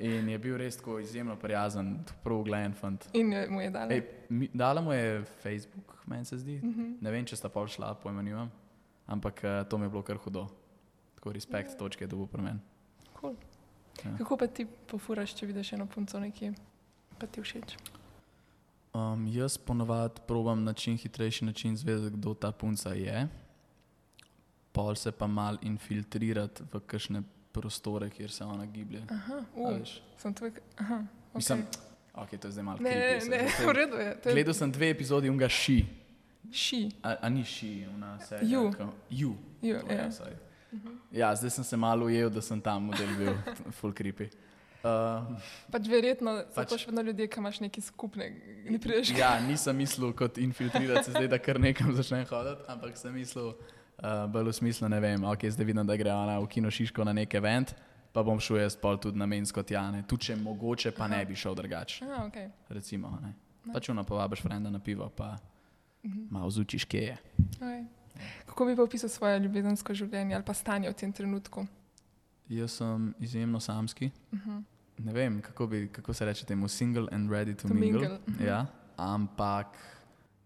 In 0.00 0.28
je 0.28 0.38
bil 0.38 0.56
res 0.56 0.76
tako 0.76 0.98
izjemno 0.98 1.36
prijazen, 1.36 1.92
prav 2.22 2.38
uglajen 2.38 2.74
fant. 2.74 3.06
In 3.12 3.32
jo- 3.32 3.46
mu 3.50 3.60
je 3.60 3.70
dala. 3.70 3.92
Ej, 3.92 4.02
mi- 4.30 4.50
Dala 4.52 4.80
mu 4.80 4.92
je 4.92 5.06
Facebook, 5.38 5.94
meni 6.06 6.24
se 6.24 6.38
zdi. 6.38 6.56
Uh 6.56 6.64
-huh. 6.66 6.96
Ne 7.00 7.10
vem, 7.10 7.24
če 7.24 7.36
sta 7.36 7.48
pol 7.48 7.66
šla, 7.66 7.94
pojmanjujem. 7.94 8.50
Ampak 9.06 9.44
eh, 9.44 9.64
to 9.64 9.78
mi 9.78 9.84
je 9.84 9.90
bilo 9.90 10.02
kar 10.02 10.16
hudo. 10.16 10.46
Tako 11.14 11.32
respekt, 11.32 11.78
točke 11.78 12.04
je 12.04 12.08
dobil 12.08 12.26
pri 12.26 12.42
meni. 12.42 12.58
cool. 13.14 13.34
Ja. 14.00 14.16
Kako 14.18 14.36
pa 14.36 14.46
ti 14.46 14.66
pofuraš, 14.86 15.34
če 15.34 15.46
vidiš 15.46 15.72
eno 15.72 15.86
punco 15.86 16.20
nekje, 16.20 16.52
pa 17.18 17.26
ti 17.26 17.40
všeč? 17.40 17.76
Um, 18.94 19.26
jaz 19.26 19.58
ponovadi 19.58 20.20
probam 20.26 20.64
na 20.64 20.72
čim 20.72 20.96
hitrejši 20.96 21.44
način 21.44 21.76
zvedeti, 21.76 22.16
kdo 22.16 22.34
ta 22.34 22.52
punca 22.52 22.90
je, 22.90 23.28
pol 24.72 24.94
se 24.94 25.12
pa 25.12 25.26
mal 25.26 25.58
infiltrirati 25.62 26.62
v 26.64 26.80
kakšne 26.80 27.22
prostore, 27.52 28.10
kjer 28.10 28.30
se 28.30 28.44
ona 28.44 28.66
giblje. 28.66 29.02
Aha, 29.08 29.42
veš? 29.72 30.00
sem 30.16 30.34
tvoj. 30.34 30.52
Aha, 30.76 30.94
okay. 30.94 31.34
Mislim, 31.34 31.66
okay, 32.14 32.38
to 32.38 32.48
je 32.48 32.52
zdaj 32.52 32.64
malo 32.64 32.78
Ne, 32.80 32.90
ne, 32.90 33.20
creepy, 33.20 33.30
ne, 33.30 33.50
saj 33.50 33.66
v 33.66 33.72
redu 33.72 33.96
je. 33.96 34.08
Je 34.24 34.32
Gledal 34.32 34.54
sem 34.54 34.72
dve 34.72 34.90
epizodi 34.90 35.30
unga 35.30 35.48
ši. 35.48 35.84
ši. 36.52 36.80
A, 37.02 37.16
a 37.20 37.28
ni 37.28 37.44
ši, 37.44 37.86
ona 37.88 38.18
serija. 38.20 38.48
Ju. 38.50 38.72
ko- 38.72 38.92
Ju. 39.10 39.34
Jo, 39.62 39.80
to 39.80 40.47
je, 40.72 41.20
ja. 41.20 41.34
zdaj 41.36 41.50
sem 41.50 41.64
se 41.64 41.76
malo 41.76 42.06
ujel, 42.06 42.30
da 42.30 42.42
sem 42.42 42.60
tam 42.60 42.90
model 42.90 43.16
bil, 43.18 43.34
full 43.80 43.92
creepy. 43.92 44.28
Uh, 44.78 45.26
Pač 45.74 45.88
verjetno 45.90 46.36
so 46.46 46.54
Pač- 46.60 46.70
to 46.70 46.76
še 46.78 46.86
vedno 46.86 47.02
ljudje, 47.08 47.26
ki 47.26 47.40
imaš 47.42 47.58
nekaj 47.64 47.82
skupnega. 47.88 48.54
Ni 48.70 48.78
prideš. 48.78 49.10
ja, 49.18 49.32
nisem 49.42 49.74
mislil 49.74 50.12
kot 50.14 50.38
infiltrirati 50.38 51.08
se 51.08 51.16
zdaj, 51.16 51.26
da 51.32 51.38
kar 51.42 51.58
nekam 51.58 51.90
začnem 51.96 52.22
hoditi, 52.30 52.62
ampak 52.70 52.94
sem 53.00 53.10
mislil 53.10 53.50
uh, 53.50 54.30
bolj 54.30 54.52
v 54.52 54.54
smislu, 54.60 54.86
ne 54.92 55.00
vem, 55.02 55.26
ok, 55.26 55.48
zdaj 55.50 55.66
vidim, 55.66 55.82
da 55.82 55.98
gre 55.98 56.14
ona 56.14 56.38
v 56.38 56.46
kino 56.46 56.70
Šiško 56.70 57.02
na 57.10 57.16
nek 57.16 57.34
event, 57.34 57.74
pa 58.14 58.22
bom 58.22 58.38
šel 58.38 58.62
jaz 58.62 58.78
pol 58.78 59.00
tudi 59.02 59.18
namensko 59.18 59.66
tja, 59.66 59.82
ne. 59.90 60.06
tudi 60.06 60.30
če 60.30 60.38
mogoče 60.38 60.94
pa 60.94 61.10
ne 61.10 61.24
bi 61.26 61.34
šel 61.34 61.58
drugače. 61.58 62.06
Aha, 62.06 62.24
okay. 62.30 62.46
Recimo, 62.70 63.10
ne. 63.18 63.34
Pač 63.74 63.90
uno 63.90 64.06
povabiš 64.06 64.46
frenda 64.46 64.70
na 64.70 64.78
pivo, 64.78 65.10
pa 65.10 65.34
malo 66.30 66.54
zučiš, 66.54 66.86
kje 66.86 67.02
je. 67.02 67.18
Okay. 67.58 67.82
Kako 68.46 68.66
bi 68.66 68.76
pa 68.76 68.82
opisal 68.82 69.10
svoje 69.10 69.40
ljubezensko 69.40 69.94
življenje 69.94 70.34
ali 70.34 70.44
pa 70.44 70.54
stanje 70.54 70.90
v 70.90 70.94
tem 70.94 71.12
trenutku? 71.12 71.66
Jaz 72.48 72.72
sem 72.80 73.14
izjemno 73.20 73.60
samski. 73.60 74.10
Uh 74.32 74.38
-huh. 74.38 74.62
Ne 74.98 75.12
vem, 75.12 75.40
kako, 75.42 75.66
bi, 75.66 75.88
kako 75.92 76.12
se 76.12 76.24
reče 76.24 76.46
temu, 76.46 76.68
single 76.68 77.06
and 77.12 77.30
ready 77.30 77.54
to, 77.54 77.68
To 77.68 77.74
mingle. 77.74 78.00
mingle, 78.00 78.18
mhm. 78.28 78.44
Ja, 78.44 78.66
ampak 78.96 79.66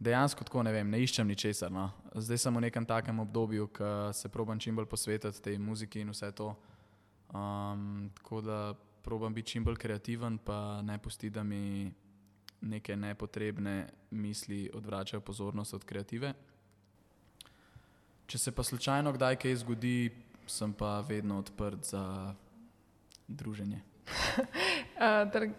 dejansko 0.01 0.45
tako 0.45 0.63
ne 0.63 0.73
vem, 0.73 0.91
ne 0.91 1.01
iščem 1.03 1.27
ničesar. 1.27 1.73
No. 1.73 1.91
Zdaj 2.15 2.39
sem 2.39 2.57
v 2.57 2.61
nekem 2.61 2.87
takem 2.87 3.21
obdobju, 3.21 3.67
ko 3.67 4.13
se 4.13 4.29
probujem 4.29 4.61
čim 4.61 4.77
bolj 4.77 4.87
posvetiti 4.87 5.43
tej 5.43 5.59
muziki 5.59 6.01
in 6.01 6.11
vse 6.11 6.33
to. 6.33 6.55
Um, 7.33 8.11
tako 8.17 8.41
da 8.41 8.75
probujem 9.03 9.35
biti 9.35 9.51
čim 9.51 9.65
bolj 9.65 9.77
kreativen, 9.77 10.39
pa 10.39 10.83
ne 10.83 10.99
pusti, 10.99 11.31
da 11.31 11.43
mi 11.43 11.93
neke 12.61 12.97
nepotrebne 12.97 13.89
misli 14.11 14.71
odvračajo 14.75 15.21
pozornost 15.21 15.75
od 15.75 15.85
kreative. 15.85 16.35
Če 18.33 18.39
se 18.39 18.53
pa 18.53 18.65
slučajno 18.65 19.13
kdaj 19.13 19.37
kaj 19.37 19.57
zgodi, 19.61 20.11
sem 20.49 20.73
pa 20.73 21.01
vedno 21.01 21.37
odprt 21.39 21.85
za 21.85 22.35
druženje. 23.29 23.81
Uh, 24.09 25.29
ter, 25.33 25.43
uh, 25.45 25.51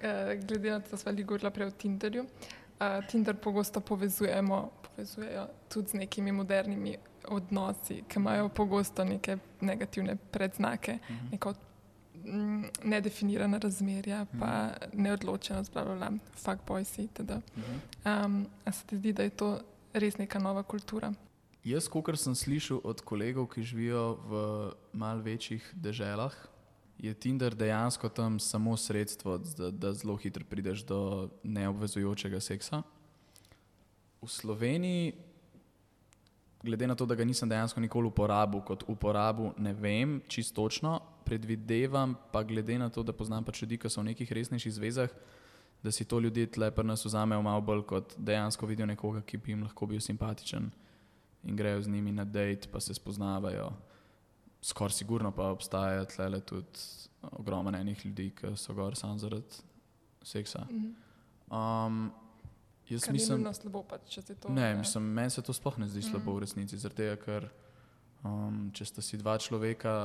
glede 0.42 0.72
na 0.72 0.80
to, 0.80 0.90
da 0.92 0.98
smo 0.98 1.12
bili 1.12 1.24
govorili 1.24 1.52
prej 1.52 1.68
o 1.68 1.72
Tinderju, 1.72 2.24
uh, 2.24 3.06
Tinder 3.08 3.36
pogosto 3.38 3.80
povezujemo, 3.80 4.58
povezujejo 4.82 5.44
tudi 5.70 5.88
z 5.88 5.94
nekimi 5.94 6.32
modernimi 6.32 6.96
odnosi, 7.28 8.02
ki 8.08 8.20
imajo 8.20 8.50
pogosto 8.50 9.06
neke 9.06 9.38
negativne 9.62 10.16
predznake, 10.32 10.98
Mhm. 11.10 11.28
neko 11.32 11.54
mm, 12.16 12.64
nedefinirana 12.84 13.58
razmerja, 13.58 14.26
pa 14.40 14.70
neodločenost, 14.94 15.74
bla, 15.74 15.86
bla, 15.86 15.96
bla, 15.96 16.10
fuck 16.36 16.66
boys 16.68 16.98
itd. 17.00 17.32
Mhm. 17.58 17.78
Um, 18.06 18.46
a 18.66 18.72
se 18.72 18.86
ti 18.86 18.98
zdi, 18.98 19.14
da 19.14 19.24
je 19.24 19.30
to 19.30 19.60
res 19.94 20.18
neka 20.18 20.40
nova 20.40 20.64
kultura? 20.64 21.14
Jaz, 21.64 21.86
kot 21.88 22.12
sem 22.20 22.36
slišal 22.36 22.82
od 22.84 23.00
kolegov, 23.08 23.48
ki 23.48 23.64
živijo 23.64 24.20
v 24.28 24.32
mal 24.92 25.24
večjih 25.24 25.64
deželah, 25.72 26.36
je 27.00 27.14
Tinder 27.16 27.56
dejansko 27.56 28.10
tam 28.12 28.36
samo 28.36 28.76
sredstvo, 28.76 29.38
da, 29.56 29.72
da 29.72 29.94
zelo 29.96 30.18
hitro 30.20 30.44
prideš 30.44 30.84
do 30.84 31.32
neobvezujočega 31.40 32.44
seksa. 32.44 32.82
V 34.20 34.28
Sloveniji, 34.28 35.16
glede 36.68 36.88
na 36.88 37.00
to, 37.00 37.08
da 37.08 37.16
ga 37.16 37.24
nisem 37.24 37.48
dejansko 37.48 37.80
nikoli 37.80 38.12
uporabil 38.12 38.60
kot 38.68 38.84
uporabil, 38.84 39.56
ne 39.56 39.72
vem 39.72 40.20
čisto 40.28 40.68
točno, 40.68 41.00
predvidevam 41.24 42.20
pa 42.36 42.44
glede 42.44 42.76
na 42.76 42.92
to, 42.92 43.08
da 43.08 43.16
poznam 43.16 43.48
pač 43.48 43.64
ljudi, 43.64 43.80
ki 43.80 43.88
so 43.88 44.04
v 44.04 44.12
nekih 44.12 44.28
resnejših 44.28 44.80
zvezah, 44.84 45.20
da 45.80 45.96
si 45.96 46.04
to 46.04 46.20
ljudje 46.20 46.60
tle 46.60 46.76
pri 46.76 46.92
nas 46.92 47.08
vzamejo 47.08 47.40
malo 47.42 47.64
bolj 47.64 47.88
kot 47.88 48.20
dejansko 48.20 48.68
vidijo 48.68 48.92
nekoga, 48.92 49.24
ki 49.24 49.40
bi 49.40 49.56
jim 49.56 49.64
lahko 49.64 49.88
bil 49.88 50.04
simpatičen 50.04 50.83
in 51.44 51.56
grejo 51.56 51.82
z 51.82 51.88
njimi 51.88 52.12
na 52.12 52.26
dejt, 52.26 52.70
pa 52.72 52.80
se 52.80 52.94
spoznavajo. 52.94 53.72
Skoraj 54.62 54.92
sigurno 54.92 55.32
pa 55.32 55.52
obstaja 55.52 56.06
tle 56.06 56.42
tudi 56.42 56.80
ogromno 57.32 57.78
enih 57.78 58.06
ljudi, 58.06 58.32
ki 58.36 58.56
so 58.56 58.74
gor 58.74 58.96
samo 58.96 59.18
zaradi 59.18 59.62
seksa. 60.22 60.66
Um, 61.52 62.12
jaz 62.90 63.08
ni 63.08 63.14
mislim, 63.14 63.38
nujno 63.38 63.54
slabo, 63.54 63.84
pač, 63.84 64.08
če 64.16 64.22
se 64.22 64.36
to 64.36 64.50
ne, 64.50 64.76
mislim, 64.76 65.04
meni 65.04 65.30
se 65.30 65.42
to 65.42 65.54
sploh 65.54 65.78
ne 65.80 65.88
zdi 65.88 66.02
slabo 66.02 66.38
v 66.38 66.46
resnici, 66.46 66.80
zaradi 66.80 67.04
tega, 67.04 67.18
ker 67.20 67.50
um, 68.24 68.70
če 68.74 68.88
sta 68.92 69.04
si 69.04 69.20
dva 69.22 69.38
človeka. 69.38 69.96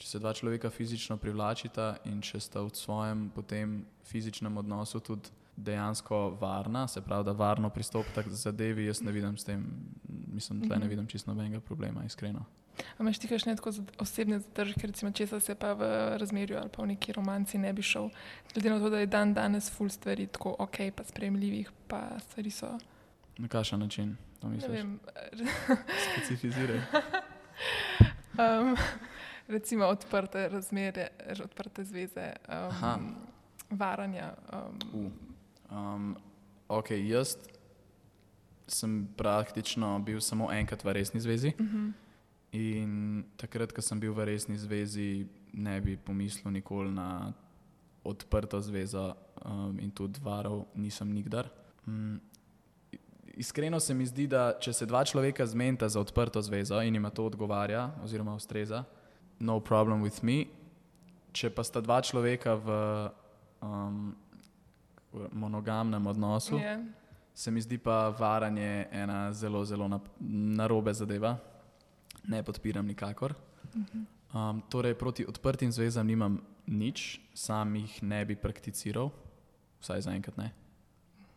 Če 0.00 0.06
se 0.08 0.18
dva 0.18 0.30
človeka 0.32 0.70
fizično 0.72 1.18
privlačita 1.20 1.90
in 2.08 2.22
če 2.24 2.38
sta 2.40 2.62
v 2.64 2.70
svojem 2.72 3.26
potem 3.36 3.82
fizičnem 4.08 4.54
odnosu 4.56 4.96
tudi 5.04 5.28
dejansko 5.64 6.30
varna, 6.40 6.88
se 6.88 7.00
pravi, 7.00 7.24
da 7.24 7.32
varno 7.32 7.70
pristopita 7.70 8.22
k 8.22 8.28
zadevi, 8.28 8.86
jaz 8.86 9.02
ne 9.02 9.12
vidim 9.12 9.36
s 9.36 9.44
tem, 9.44 9.66
mislim, 10.32 10.60
da 10.60 10.78
ne 10.78 10.88
vidim 10.88 11.06
čisto 11.06 11.30
nobenega 11.30 11.60
problema, 11.60 12.04
iskreno. 12.04 12.44
A 12.80 13.02
imaš 13.02 13.18
ti 13.18 13.28
kakšne 13.28 13.56
tako 13.56 13.70
osebne 13.98 14.38
zadržke, 14.40 14.86
recimo 14.86 15.12
česa 15.12 15.40
se 15.40 15.54
pa 15.54 15.72
v 15.72 15.82
razmerju 16.18 16.56
ali 16.58 16.68
pa 16.68 16.82
v 16.82 16.86
neki 16.86 17.12
romanci 17.12 17.58
ne 17.58 17.72
bi 17.72 17.82
šel, 17.82 18.08
glede 18.54 18.70
na 18.70 18.78
to, 18.80 18.90
da 18.90 18.98
je 18.98 19.06
dan 19.06 19.34
danes 19.34 19.70
full 19.70 19.90
stvari 19.90 20.26
tako 20.26 20.56
ok, 20.58 20.76
pa 20.96 21.04
sprejemljivih, 21.04 21.70
pa 21.88 22.18
stvari 22.18 22.50
so, 22.50 22.78
Na 23.38 23.48
kakšen 23.48 23.80
način 23.80 24.16
to 24.40 24.48
ne 24.48 24.54
misliš? 24.54 24.70
vem, 24.72 24.98
Specificiraj. 26.12 26.80
um, 28.40 28.76
recimo 29.48 29.84
odprte 29.84 30.48
razmere, 30.48 31.08
odprte 31.44 31.84
zveze, 31.84 32.32
Aha. 32.48 32.96
um, 33.00 33.16
varanja. 33.70 34.32
Um, 34.52 34.78
Uh. 35.06 35.12
Um, 35.70 36.16
ok, 36.68 36.90
jaz 36.90 37.36
sem 38.66 39.08
praktično 39.16 39.98
bil 40.06 40.20
samo 40.20 40.52
enkrat 40.52 40.84
v 40.84 40.92
resni 40.92 41.20
zvezi. 41.20 41.52
uh 41.58 41.66
-huh. 41.66 41.92
In 42.52 43.24
takrat, 43.36 43.72
ko 43.72 43.82
sem 43.82 44.00
bil 44.00 44.12
v 44.12 44.24
resni 44.24 44.58
zvezi, 44.58 45.26
ne 45.52 45.80
bi 45.80 45.96
pomislil 45.96 46.52
nikoli 46.52 46.90
na 46.90 47.32
odprto 48.04 48.60
zvezo 48.60 49.14
um, 49.44 49.78
in 49.80 49.90
tudi 49.90 50.20
varal 50.22 50.64
nisem 50.74 51.12
nikdar. 51.12 51.48
Um, 51.86 52.20
iskreno 53.36 53.80
se 53.80 53.94
mi 53.94 54.06
zdi, 54.06 54.26
da 54.26 54.52
če 54.60 54.72
se 54.72 54.86
dva 54.86 55.04
človeka 55.04 55.46
zmenita 55.46 55.88
za 55.88 56.00
odprto 56.00 56.42
zvezo 56.42 56.82
in 56.82 56.94
jima 56.94 57.10
to 57.10 57.26
odgovarja 57.26 57.90
oziroma 58.04 58.34
ustreza, 58.34 58.84
no 59.38 59.60
problem 59.60 60.02
with 60.02 60.22
me. 60.22 60.44
Če 61.32 61.50
pa 61.50 61.64
sta 61.64 61.80
dva 61.80 62.00
človeka 62.02 62.54
v 62.54 62.68
um, 63.62 64.16
monogamnem 65.32 66.06
odnosu, 66.06 66.56
je. 66.56 66.86
se 67.34 67.50
mi 67.50 67.60
zdi 67.60 67.78
pa 67.78 68.08
varanje 68.10 68.68
ena 68.92 69.32
zelo, 69.32 69.64
zelo 69.64 69.88
nap- 69.88 70.10
narobe 70.20 70.92
zadeva. 70.92 71.36
Ne 72.24 72.42
podpiram 72.42 72.86
nikakor. 72.86 73.34
Um, 74.30 74.62
torej, 74.62 74.94
proti 74.94 75.26
odprtim 75.26 75.72
zvezam 75.72 76.06
nimam 76.06 76.38
nič, 76.66 77.20
sam 77.34 77.74
jih 77.76 78.02
ne 78.02 78.24
bi 78.24 78.36
prakticiral, 78.36 79.10
vsaj 79.80 80.00
zaenkrat 80.02 80.36
ne. 80.36 80.50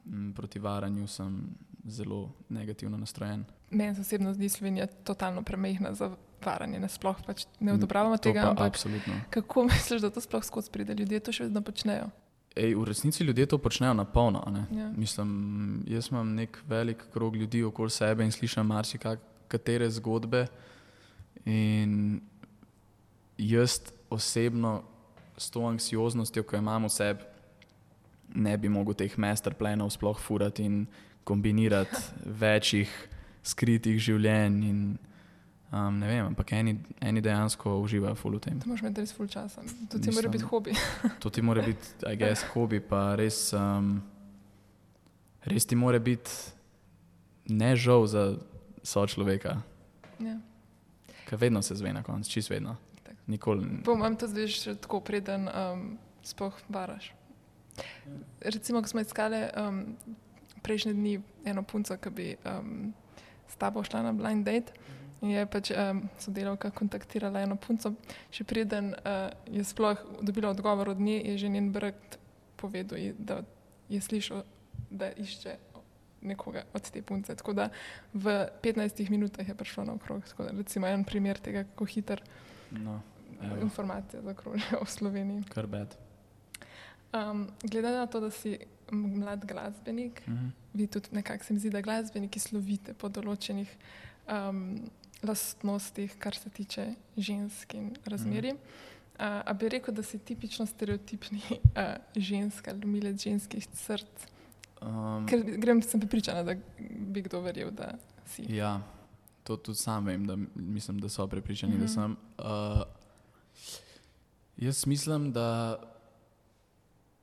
Mm, 0.05 0.31
Proti 0.31 0.59
varanju 0.59 1.07
sem 1.07 1.49
zelo 1.85 2.29
negativno 2.49 2.97
nastrojen. 2.97 3.45
Meni 3.69 3.95
se 3.95 4.01
osebno 4.01 4.33
zdi 4.33 4.49
Slovenija 4.49 4.85
totalno 4.87 5.41
premehna 5.41 5.93
za 5.93 6.11
varanje, 6.41 6.79
nasploh 6.79 7.17
pač 7.25 7.45
ne 7.59 7.73
odobravamo 7.73 8.17
To 8.17 8.23
tega, 8.23 8.41
pa 8.41 8.49
ampak 8.49 8.67
absolutno. 8.67 9.13
kako 9.29 9.63
misliš, 9.65 10.01
da 10.01 10.09
to 10.09 10.21
sploh 10.21 10.43
skozi 10.43 10.71
pride? 10.71 10.93
Ljudje 10.93 11.19
to 11.19 11.31
še 11.31 11.43
vedno 11.43 11.61
počnejo. 11.61 12.09
Ej, 12.55 12.75
v 12.75 12.83
resnici 12.85 13.23
ljudje 13.23 13.45
to 13.45 13.57
počnejo 13.57 13.93
na 13.93 14.05
polno. 14.05 14.43
Ja. 14.71 14.91
Mislim, 14.97 15.83
jaz 15.87 16.11
imam 16.11 16.35
nek 16.35 16.59
velik 16.67 17.03
krog 17.13 17.35
ljudi 17.35 17.63
okoli 17.63 17.89
sebe 17.89 18.23
in 18.23 18.31
slišim 18.31 18.65
marsikatere 18.65 19.89
zgodbe. 19.89 20.45
In 21.45 22.21
jaz 23.37 23.79
osebno 24.09 24.83
s 25.37 25.49
to 25.49 25.65
anksioznostjo, 25.65 26.43
ki 26.43 26.55
jo 26.55 26.61
imam 26.61 26.85
v 26.85 26.89
sebi, 26.89 27.23
ne 28.35 28.57
bi 28.57 28.69
mogel 28.69 28.93
teh 28.93 29.17
masterplanov 29.17 29.89
sploh 29.89 30.19
furati 30.19 30.63
in 30.63 30.85
kombinirati 31.23 31.97
večjih 32.25 32.93
skritih 33.43 33.97
življenj. 33.99 34.61
In, 34.69 34.85
um, 35.73 35.99
ne 35.99 36.07
vem, 36.07 36.25
ampak 36.25 36.51
eni, 36.53 36.77
eni 37.01 37.21
dejansko 37.21 37.79
uživajo 37.81 38.15
ful 38.15 38.37
v 38.37 38.39
tem. 38.39 38.59
To 38.61 38.69
moraš 38.69 38.81
imeti 38.85 39.01
res 39.01 39.13
full 39.17 39.27
časa. 39.27 39.61
To 39.89 39.97
ti 39.97 40.07
Mislim- 40.07 40.15
mora 40.15 40.29
biti 40.29 40.43
hobi. 40.43 40.73
To 41.21 41.29
ti 41.29 41.41
mora 41.41 41.61
biti, 41.65 41.87
I 42.05 42.15
guess, 42.15 42.45
hobi, 42.53 42.79
pa 42.79 43.15
res, 43.15 43.53
um, 43.53 44.01
res 45.43 45.65
ti 45.65 45.75
mora 45.75 45.99
biti 45.99 46.29
ne 47.49 47.75
žal 47.75 48.05
za 48.07 48.37
sočloveka, 48.83 49.61
ja. 50.19 50.37
ker 51.25 51.39
vedno 51.39 51.61
se 51.61 51.75
zve 51.75 51.93
na 51.93 52.03
koncu, 52.03 52.29
čist 52.31 52.49
vedno. 52.49 52.75
Tako. 53.03 53.17
Nikoli. 53.27 53.67
Po 53.83 53.95
mojem 53.95 54.15
to 54.15 54.27
zdaj 54.27 54.47
še 54.47 54.75
tako 54.75 54.99
preden 55.01 55.49
um, 55.49 55.97
sploh 56.23 56.55
varaš. 56.69 57.11
Recimo, 58.45 58.81
ko 58.81 58.87
smo 58.87 59.01
iskali 59.01 59.47
um, 59.57 59.95
prejšnje 60.61 60.93
dni 60.93 61.19
eno 61.45 61.63
punco, 61.63 61.97
ki 61.97 62.09
bi 62.09 62.27
um, 62.45 62.93
s 63.49 63.55
tabo 63.59 63.83
šla 63.83 64.03
na 64.03 64.13
blind 64.13 64.45
date. 64.45 64.71
In 64.75 65.02
je 65.23 65.45
pač 65.45 65.71
um, 65.71 66.01
sodelavka 66.17 66.71
kontaktirala 66.71 67.41
eno 67.41 67.55
punco, 67.57 67.93
še 68.29 68.43
preden 68.43 68.93
uh, 68.93 69.27
je 69.47 69.63
sploh 69.63 69.95
dobila 70.21 70.49
odgovor 70.49 70.89
od 70.89 70.99
nje, 70.99 71.21
je 71.23 71.37
že 71.37 71.49
njen 71.49 71.71
brat 71.71 72.17
povedal, 72.55 72.97
da 73.17 73.41
je 73.89 73.99
slišal, 73.99 74.43
da 74.89 75.11
išče 75.11 75.57
nekoga 76.23 76.63
od 76.71 76.83
te 76.83 77.01
punce. 77.01 77.35
Tako 77.35 77.53
da 77.53 77.69
v 78.13 78.31
15 78.61 79.09
minutah 79.09 79.43
je 79.43 79.53
prišlo 79.53 79.83
na 79.83 79.93
okrog. 79.93 80.23
Tako 80.23 80.43
da 80.43 80.51
recimo 80.53 80.87
en 80.87 81.03
primer 81.03 81.37
tega, 81.37 81.63
kako 81.65 81.85
hiter 81.85 82.21
No, 82.71 83.01
evo, 83.39 83.57
informacije 83.61 84.21
zakrožijo 84.21 84.79
v 84.81 84.89
Sloveniji. 84.89 85.43
kar 85.45 85.67
bed. 85.67 85.95
Um, 87.13 87.47
glede 87.61 87.89
na 87.89 88.07
to, 88.07 88.19
da 88.19 88.31
si 88.31 88.57
mlad 88.89 89.45
glasbenik, 89.45 90.23
Mhm. 90.27 90.47
vi 90.73 90.87
tudi 90.87 91.07
nekako 91.11 91.43
se 91.43 91.53
mi 91.53 91.59
zdi, 91.59 91.69
da 91.69 91.81
glasbeniki 91.81 92.39
slovite 92.39 92.93
po 92.93 93.09
določenih 93.09 93.69
um, 94.27 94.79
lastnostih, 95.23 96.15
kar 96.19 96.35
se 96.35 96.49
tiče 96.49 96.93
žensk 97.17 97.73
in 97.73 97.95
razmerij. 98.05 98.51
Uh, 98.53 98.59
a 99.19 99.53
bi 99.53 99.69
rekel, 99.69 99.93
da 99.93 100.03
si 100.03 100.19
tipično 100.19 100.65
stereotipni 100.65 101.41
uh, 101.51 101.59
ženska, 102.15 102.71
ljubimec 102.71 103.21
ženskih 103.23 103.67
src? 103.73 104.27
Um, 104.81 105.27
Ker 105.29 105.43
grem, 105.57 105.81
sem 105.81 105.99
pripričana, 105.99 106.43
da 106.43 106.55
bi 106.89 107.21
kdo 107.21 107.39
verjel, 107.41 107.71
da 107.71 107.93
si. 108.25 108.45
Ja, 108.55 108.81
to 109.43 109.57
tudi 109.57 109.77
sam 109.77 110.05
vem, 110.05 110.25
da 110.27 110.35
mislim, 110.55 110.99
da 110.99 111.09
so 111.09 111.27
prepričani, 111.27 111.73
mm 111.73 111.77
-hmm. 111.77 111.79
da 111.79 111.85
Mhm. 111.85 111.93
sem. 111.93 112.17
Uh, 112.37 112.81
jaz 114.57 114.87
mislim, 114.87 115.31
da 115.31 115.79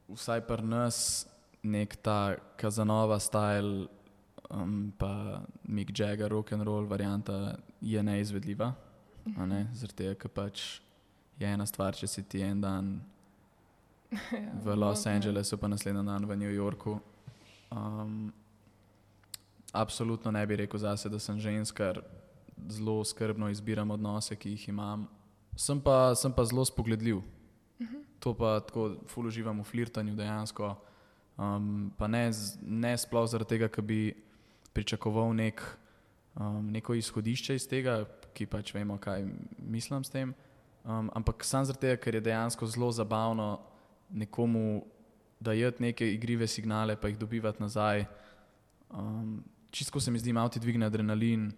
vsaj 0.08 0.40
pri 0.40 0.62
nas 0.62 1.26
nek 1.62 1.96
ta 1.96 2.34
Kazanova 2.56 3.18
stil, 3.18 3.88
um, 4.50 4.92
pa 4.98 5.42
Mick 5.68 5.94
Jagger, 5.94 6.30
rock 6.30 6.52
and 6.52 6.66
roll 6.66 6.86
varianta 6.86 7.56
je 7.80 8.02
neizvedljiva. 8.02 8.72
Ne? 9.36 9.66
Zaradi 9.74 9.96
tega, 10.02 10.18
ker 10.18 10.32
pač 10.34 10.80
je 11.40 11.48
ena 11.48 11.66
stvar, 11.66 11.96
če 11.96 12.08
si 12.08 12.22
ti 12.28 12.42
en 12.44 12.60
dan 12.60 12.92
Ja, 14.10 14.18
v 14.64 14.74
Los 14.74 15.06
ja. 15.06 15.12
Angelesu, 15.12 15.56
pa 15.56 15.68
naslednji 15.68 16.02
dan 16.06 16.26
v 16.26 16.36
New 16.36 16.50
Yorku. 16.50 16.98
Um, 17.70 18.32
absolutno 19.72 20.30
ne 20.30 20.46
bi 20.46 20.56
rekel 20.56 20.80
zase, 20.80 21.08
da 21.08 21.18
sem 21.18 21.38
ženska, 21.38 21.94
ker 21.94 22.02
zelo 22.68 23.04
skrbno 23.04 23.48
izbiram 23.50 23.90
odnose, 23.90 24.36
ki 24.36 24.56
jih 24.56 24.68
imam. 24.68 25.06
Sem 25.56 25.80
pa, 25.80 26.14
sem 26.14 26.32
pa 26.32 26.44
zelo 26.44 26.64
spogledljiv. 26.64 27.22
To 28.20 28.34
pa 28.36 28.58
tako 28.60 29.00
ful 29.08 29.30
uživam 29.30 29.62
v 29.62 29.64
flirtanju 29.64 30.12
dejansko. 30.12 30.74
Um, 31.40 31.88
pa 31.96 32.04
ne, 32.04 32.28
ne 32.60 32.92
sploh 33.00 33.24
zaradi 33.30 33.56
tega, 33.56 33.70
ker 33.72 33.84
bi 33.86 34.12
pričakoval 34.72 35.34
nek, 35.34 35.62
um, 36.36 36.70
neko 36.70 36.94
izhodišče 36.94 37.54
iz 37.54 37.68
tega, 37.68 38.04
ki 38.34 38.46
pač 38.46 38.74
vemo, 38.74 38.98
kaj 38.98 39.24
mislim 39.58 40.04
s 40.04 40.10
tem. 40.10 40.34
Um, 40.84 41.10
ampak 41.14 41.44
sam 41.44 41.64
zaradi 41.64 41.80
tega, 41.80 41.96
ker 41.96 42.14
je 42.14 42.20
dejansko 42.20 42.66
zelo 42.66 42.92
zabavno 42.92 43.60
nekomu 44.10 44.84
dajati 45.40 45.82
neke 45.82 46.12
igrive 46.14 46.46
signale, 46.46 46.96
pa 46.96 47.08
jih 47.08 47.18
dobivati 47.18 47.62
nazaj. 47.62 48.04
Um, 48.90 49.42
čisto 49.70 50.00
se 50.00 50.10
mi 50.10 50.18
zdi, 50.18 50.32
malo 50.32 50.48
ti 50.48 50.60
dvigne 50.60 50.86
adrenalin, 50.86 51.52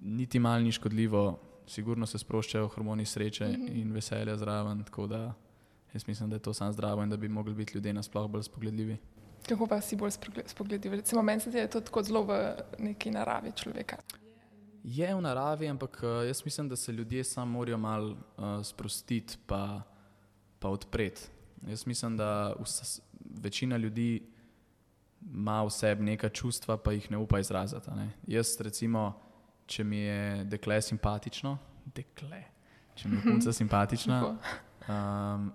niti 0.00 0.38
malo 0.38 0.60
ni 0.60 0.72
škodljivo, 0.72 1.40
sigurno 1.66 2.06
se 2.06 2.18
sproščajo 2.18 2.68
hormoni 2.68 3.04
sreče 3.04 3.48
Mhm. 3.48 3.66
in 3.76 3.92
veselja 3.92 4.36
zraven. 4.36 4.84
Tako 4.84 5.06
da 5.06 5.34
jaz 5.94 6.06
mislim, 6.06 6.30
da 6.30 6.36
je 6.36 6.40
to 6.40 6.54
samo 6.54 6.72
zdravo 6.72 7.02
in 7.02 7.10
da 7.10 7.16
bi 7.16 7.28
mogli 7.28 7.54
biti 7.54 7.72
ljudje 7.74 7.92
nasploh 7.92 8.30
bolj 8.30 8.42
spogledljivi. 8.42 8.96
Kako 9.48 9.66
pa 9.66 9.80
si 9.80 9.96
bolj 9.96 10.10
spogle- 10.10 10.46
spogledljiv? 10.46 10.94
Recimo, 10.94 11.22
meni 11.22 11.40
se 11.40 11.50
zdi, 11.50 11.58
da 11.58 11.62
je 11.62 11.70
to 11.70 11.80
tako 11.80 12.02
zelo 12.02 12.22
v 12.22 12.54
neki 12.78 13.10
naravi 13.10 13.52
človeka. 13.52 13.96
Je 14.84 15.14
v 15.14 15.20
naravi, 15.20 15.68
ampak 15.68 16.00
eh, 16.02 16.26
jaz 16.26 16.44
mislim, 16.44 16.68
da 16.68 16.76
se 16.76 16.92
ljudje 16.92 17.24
samo 17.24 17.52
morajo 17.52 17.78
malo 17.78 18.10
uh, 18.10 18.64
sprostiti 18.64 19.38
pa, 19.46 19.82
pa 20.58 20.68
odpreti. 20.68 21.22
Jaz 21.66 21.86
mislim, 21.86 22.16
da 22.16 22.54
vsa, 22.60 23.02
večina 23.42 23.76
ljudi 23.76 24.22
ima 25.34 25.62
v 25.62 25.70
sebi 25.70 26.04
neka 26.04 26.28
čustva, 26.28 26.76
pa 26.76 26.92
jih 26.92 27.10
ne 27.10 27.18
upa 27.18 27.38
izraziti. 27.38 27.90
Ne? 27.90 28.10
Jaz, 28.26 28.60
recimo, 28.60 29.20
če 29.66 29.84
mi 29.84 29.96
je 29.96 30.44
dekle 30.44 30.82
simpatično, 30.82 31.58
dekle, 31.94 32.42
če 32.94 33.08
mi 33.08 33.16
je 33.16 33.22
punca 33.22 33.52
simpatična, 33.60 34.20
um, 34.88 35.52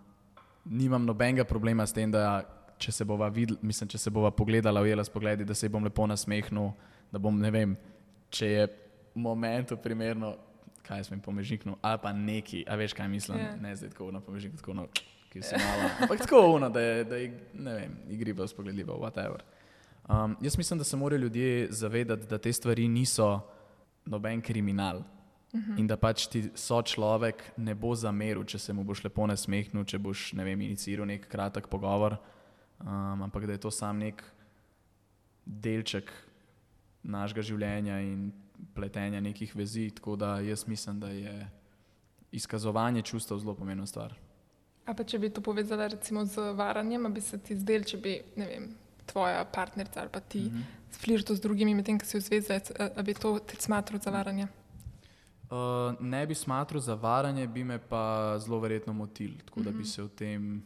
nimam 0.65 1.06
nobenega 1.06 1.43
problema 1.43 1.88
s 1.88 1.93
tem, 1.93 2.12
da 2.12 2.43
če 2.81 2.91
se 2.95 3.05
bova, 3.07 3.29
videl, 3.33 3.57
mislim, 3.61 3.89
če 3.91 3.99
se 4.01 4.13
bova 4.13 4.31
pogledala, 4.35 4.81
ujela 4.81 5.03
s 5.05 5.11
pogledi, 5.13 5.45
da 5.47 5.55
se 5.57 5.69
bom 5.69 5.83
lepo 5.85 6.07
nasmehnil, 6.09 6.71
da 7.11 7.21
bom, 7.21 7.37
ne 7.39 7.51
vem, 7.53 7.75
če 8.33 8.49
je 8.49 8.67
momentu 9.15 9.77
primerno, 9.77 10.33
kaj 10.85 11.05
sem 11.07 11.17
jim 11.17 11.23
pomežiknil, 11.23 11.77
ali 11.85 12.01
pa 12.01 12.11
neki, 12.15 12.63
a 12.67 12.75
veš, 12.79 12.95
kaj 12.97 13.09
mislim, 13.11 13.39
Ja. 13.39 13.51
yeah. 13.51 13.61
ne 13.61 13.75
zdaj 13.75 13.93
tako 13.93 14.11
na 14.11 14.21
pomežik, 14.23 14.57
tako 14.59 14.73
no, 14.73 14.87
ki 15.31 15.43
se 15.45 15.59
malo, 15.61 15.89
ampak 16.01 16.25
tako 16.25 16.41
uno, 16.57 16.69
da 16.69 16.81
je, 16.81 17.03
da 17.03 17.21
je 17.21 17.31
ne 17.53 17.73
vem, 17.77 17.97
igrivo, 18.09 18.47
spogledljivo, 18.47 18.97
whatever. 18.99 19.45
Um, 20.09 20.35
jaz 20.41 20.57
mislim, 20.57 20.79
da 20.79 20.83
se 20.83 20.97
morajo 20.97 21.19
ljudje 21.19 21.67
zavedati, 21.71 22.27
da 22.27 22.37
te 22.37 22.53
stvari 22.53 22.87
niso 22.87 23.39
noben 24.05 24.41
kriminal. 24.41 25.03
In 25.77 25.87
da 25.87 25.97
pač 25.99 26.29
ti 26.31 26.45
so 26.55 26.79
človek 26.81 27.43
ne 27.59 27.73
bo 27.75 27.91
zameril, 27.95 28.45
če 28.47 28.59
se 28.59 28.73
mu 28.73 28.85
boš 28.87 29.03
lepo 29.03 29.25
nasmehnil, 29.27 29.83
če 29.83 29.99
boš 29.99 30.29
ne 30.39 30.45
vem, 30.47 30.61
iniciral 30.63 31.09
nek 31.09 31.25
kratek 31.27 31.67
pogovor, 31.67 32.15
um, 32.85 33.21
ampak 33.21 33.45
da 33.45 33.51
je 33.51 33.57
to 33.57 33.71
sam 33.71 33.97
nek 33.97 34.23
delček 35.45 36.11
našega 37.03 37.41
življenja 37.41 37.99
in 38.01 38.31
pletenja 38.75 39.21
nekih 39.21 39.55
vezi. 39.55 39.89
Tako 39.95 40.15
da 40.15 40.39
jaz 40.39 40.67
mislim, 40.67 40.99
da 40.99 41.09
je 41.09 41.49
izkazovanje 42.31 43.01
čustev 43.01 43.37
zelo 43.37 43.55
pomembna 43.55 43.87
stvar. 43.87 44.13
A 44.85 44.93
pa 44.93 45.03
če 45.03 45.19
bi 45.19 45.29
to 45.29 45.41
povezala 45.41 45.87
recimo 45.87 46.25
z 46.25 46.53
varanjem, 46.57 47.05
bi 47.13 47.21
se 47.21 47.37
ti 47.37 47.55
zdel, 47.57 47.83
če 47.85 47.97
bi, 48.01 48.15
vem, 48.37 48.71
tvoja 49.05 49.43
partnerica 49.45 50.01
ali 50.01 50.09
pa 50.09 50.19
ti 50.19 50.39
mm 50.39 50.49
-hmm. 50.49 50.97
flirtal 51.03 51.35
z 51.35 51.41
drugimi, 51.41 51.75
medtem 51.75 51.99
ko 51.99 52.05
si 52.05 52.17
v 52.17 52.21
zvezi, 52.21 52.53
a, 52.53 52.89
a 52.95 53.01
bi 53.01 53.13
to 53.13 53.39
ti 53.39 53.55
smatral 53.59 53.99
za 54.01 54.11
varanje? 54.11 54.47
Uh, 55.51 55.99
ne 55.99 56.25
bi 56.27 56.35
smatral 56.35 56.81
za 56.81 56.95
varanje, 56.95 57.47
bi 57.47 57.63
me 57.63 57.79
pa 57.79 58.35
zelo 58.39 58.59
verjetno 58.59 58.93
motil, 58.93 59.31
tako 59.45 59.59
mm 59.59 59.63
-hmm. 59.63 59.71
da 59.71 59.77
bi 59.77 59.85
se 59.85 60.03
o 60.03 60.07
tem, 60.07 60.63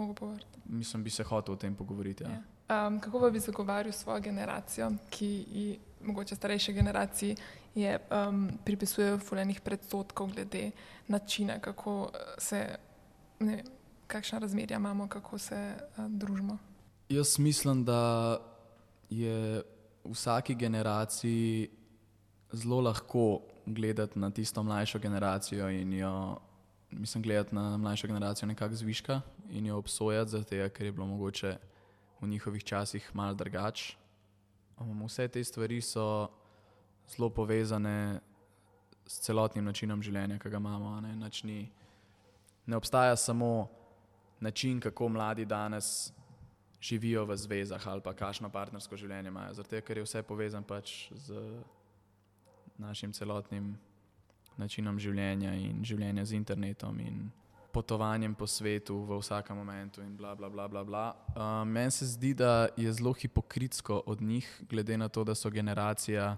Mogo 0.00 0.14
povedati. 0.14 0.58
mislim, 0.64 1.04
bi 1.04 1.10
se 1.10 1.24
hotel 1.24 1.54
o 1.54 1.56
tem 1.56 1.74
pogovoriti. 1.74 2.24
Ja. 2.24 2.30
Ja. 2.68 2.86
Um, 2.86 3.00
kako 3.00 3.20
pa 3.20 3.30
bi 3.30 3.40
zagovarjal 3.40 3.92
svojo 3.92 4.20
generacijo, 4.20 4.90
ki 5.10 5.26
ji, 5.26 5.78
mogoče 6.04 6.36
starejši 6.36 6.72
generaciji, 6.72 7.36
je, 7.74 7.98
um, 8.28 8.48
pripisujejo 8.64 9.18
fulejnih 9.18 9.60
predsotkov 9.60 10.32
glede 10.32 10.70
načina, 11.08 11.58
kako 11.58 12.10
eh, 12.14 12.18
se, 12.38 12.76
ne 13.40 13.56
vem, 13.56 13.66
kakšna 14.06 14.38
razmerja 14.38 14.76
imamo, 14.76 15.08
kako 15.08 15.38
se 15.38 15.74
uh, 15.96 16.04
družimo. 16.08 16.58
Jaz 17.08 17.38
mislim, 17.38 17.84
da 17.84 18.38
je 19.10 19.62
vsaki 20.04 20.54
generaciji 20.54 21.68
zelo 22.52 22.80
lahko 22.80 23.40
gledati 23.66 24.18
na 24.18 24.30
tisto 24.30 24.62
mlajšo 24.62 24.98
generacijo 24.98 25.70
in 25.70 25.92
jo, 25.92 26.38
mislim, 26.90 27.22
gledati 27.22 27.54
na 27.54 27.76
mlajšo 27.76 28.06
generacijo 28.06 28.46
nekako 28.46 28.74
zviška 28.74 29.20
in 29.50 29.66
jo 29.66 29.78
obsojati, 29.78 30.30
zato 30.30 30.68
ker 30.74 30.86
je 30.86 30.92
bilo 30.92 31.06
mogoče 31.06 31.56
v 32.20 32.28
njihovih 32.28 32.64
časih 32.64 33.10
malo 33.14 33.34
drugače. 33.34 33.96
Um, 34.78 35.04
vse 35.06 35.28
te 35.28 35.44
stvari 35.44 35.80
so 35.80 36.28
zelo 37.08 37.30
povezane 37.30 38.20
s 39.06 39.20
celotnim 39.20 39.64
načinom 39.64 40.02
življenja, 40.02 40.38
ki 40.38 40.50
ga 40.50 40.56
imamo. 40.56 41.00
Ne, 41.00 41.16
Nič 41.16 41.42
ni, 41.44 41.70
ne 42.66 42.76
obstaja 42.76 43.16
samo 43.16 43.68
način, 44.40 44.80
kako 44.80 45.08
mladi 45.08 45.44
danes 45.44 46.12
živijo 46.80 47.24
v 47.24 47.36
zvezah 47.36 47.86
ali 47.88 48.00
pa 48.00 48.14
kakšno 48.14 48.48
partnersko 48.48 48.96
življenje 48.96 49.28
imajo. 49.28 49.54
Zato, 49.54 49.80
ker 49.84 49.98
je 49.98 50.04
vse 50.04 50.22
povezano 50.22 50.66
pač 50.66 51.10
z 51.12 51.36
našim 52.78 53.12
celotnim 53.12 53.74
načinom 54.56 54.98
življenja 54.98 55.52
in 55.56 55.84
življenja 55.84 56.24
z 56.24 56.38
internetom 56.38 57.00
in 57.00 57.28
potovanjem 57.72 58.34
po 58.34 58.46
svetu 58.46 59.04
v 59.04 59.18
vsakem 59.20 59.56
momentu 59.56 60.02
in 60.02 60.16
bla, 60.16 60.34
bla, 60.34 60.48
bla. 60.48 60.68
bla, 60.68 60.84
bla. 60.84 61.14
Uh, 61.36 61.68
Meni 61.68 61.90
se 61.90 62.06
zdi, 62.06 62.34
da 62.34 62.68
je 62.76 62.92
zelo 62.92 63.12
hipokritsko 63.12 64.02
od 64.06 64.22
njih, 64.22 64.62
glede 64.68 64.98
na 64.98 65.08
to, 65.08 65.24
da 65.24 65.34
so 65.34 65.50
generacija, 65.50 66.36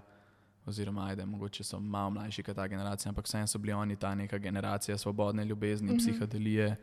oziroma 0.65 1.07
ajde, 1.07 1.25
mogoče 1.25 1.63
so 1.63 1.79
malo 1.79 2.09
mlajši 2.09 2.43
kot 2.43 2.55
ta 2.55 2.67
generacija, 2.67 3.09
ampak 3.09 3.25
vseeno 3.25 3.47
so 3.47 3.59
bili 3.59 3.73
oni 3.73 3.95
ta 3.95 4.15
neka 4.15 4.37
generacija 4.37 4.97
svobodne 4.97 5.45
ljubezni, 5.45 5.91
mm 5.91 5.95
-hmm. 5.95 5.99
psihodelije, 5.99 6.75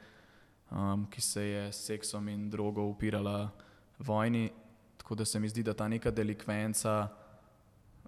um, 0.71 1.07
ki 1.11 1.21
se 1.21 1.45
je 1.45 1.73
s 1.73 1.87
seksom 1.87 2.29
in 2.29 2.51
drogo 2.51 2.83
upirala 2.83 3.51
vojni. 3.99 4.51
Tako 4.97 5.15
da 5.15 5.25
se 5.25 5.41
mi 5.41 5.49
zdi, 5.49 5.63
da 5.63 5.75
ta 5.75 5.89
neka 5.89 6.11
delikvenca 6.11 7.09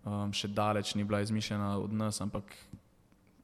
um, 0.05 0.33
še 0.33 0.49
daleč 0.49 0.95
ni 0.95 1.05
bila 1.05 1.21
izmišljena 1.21 1.79
od 1.79 1.93
nas, 1.93 2.21
ampak 2.21 2.45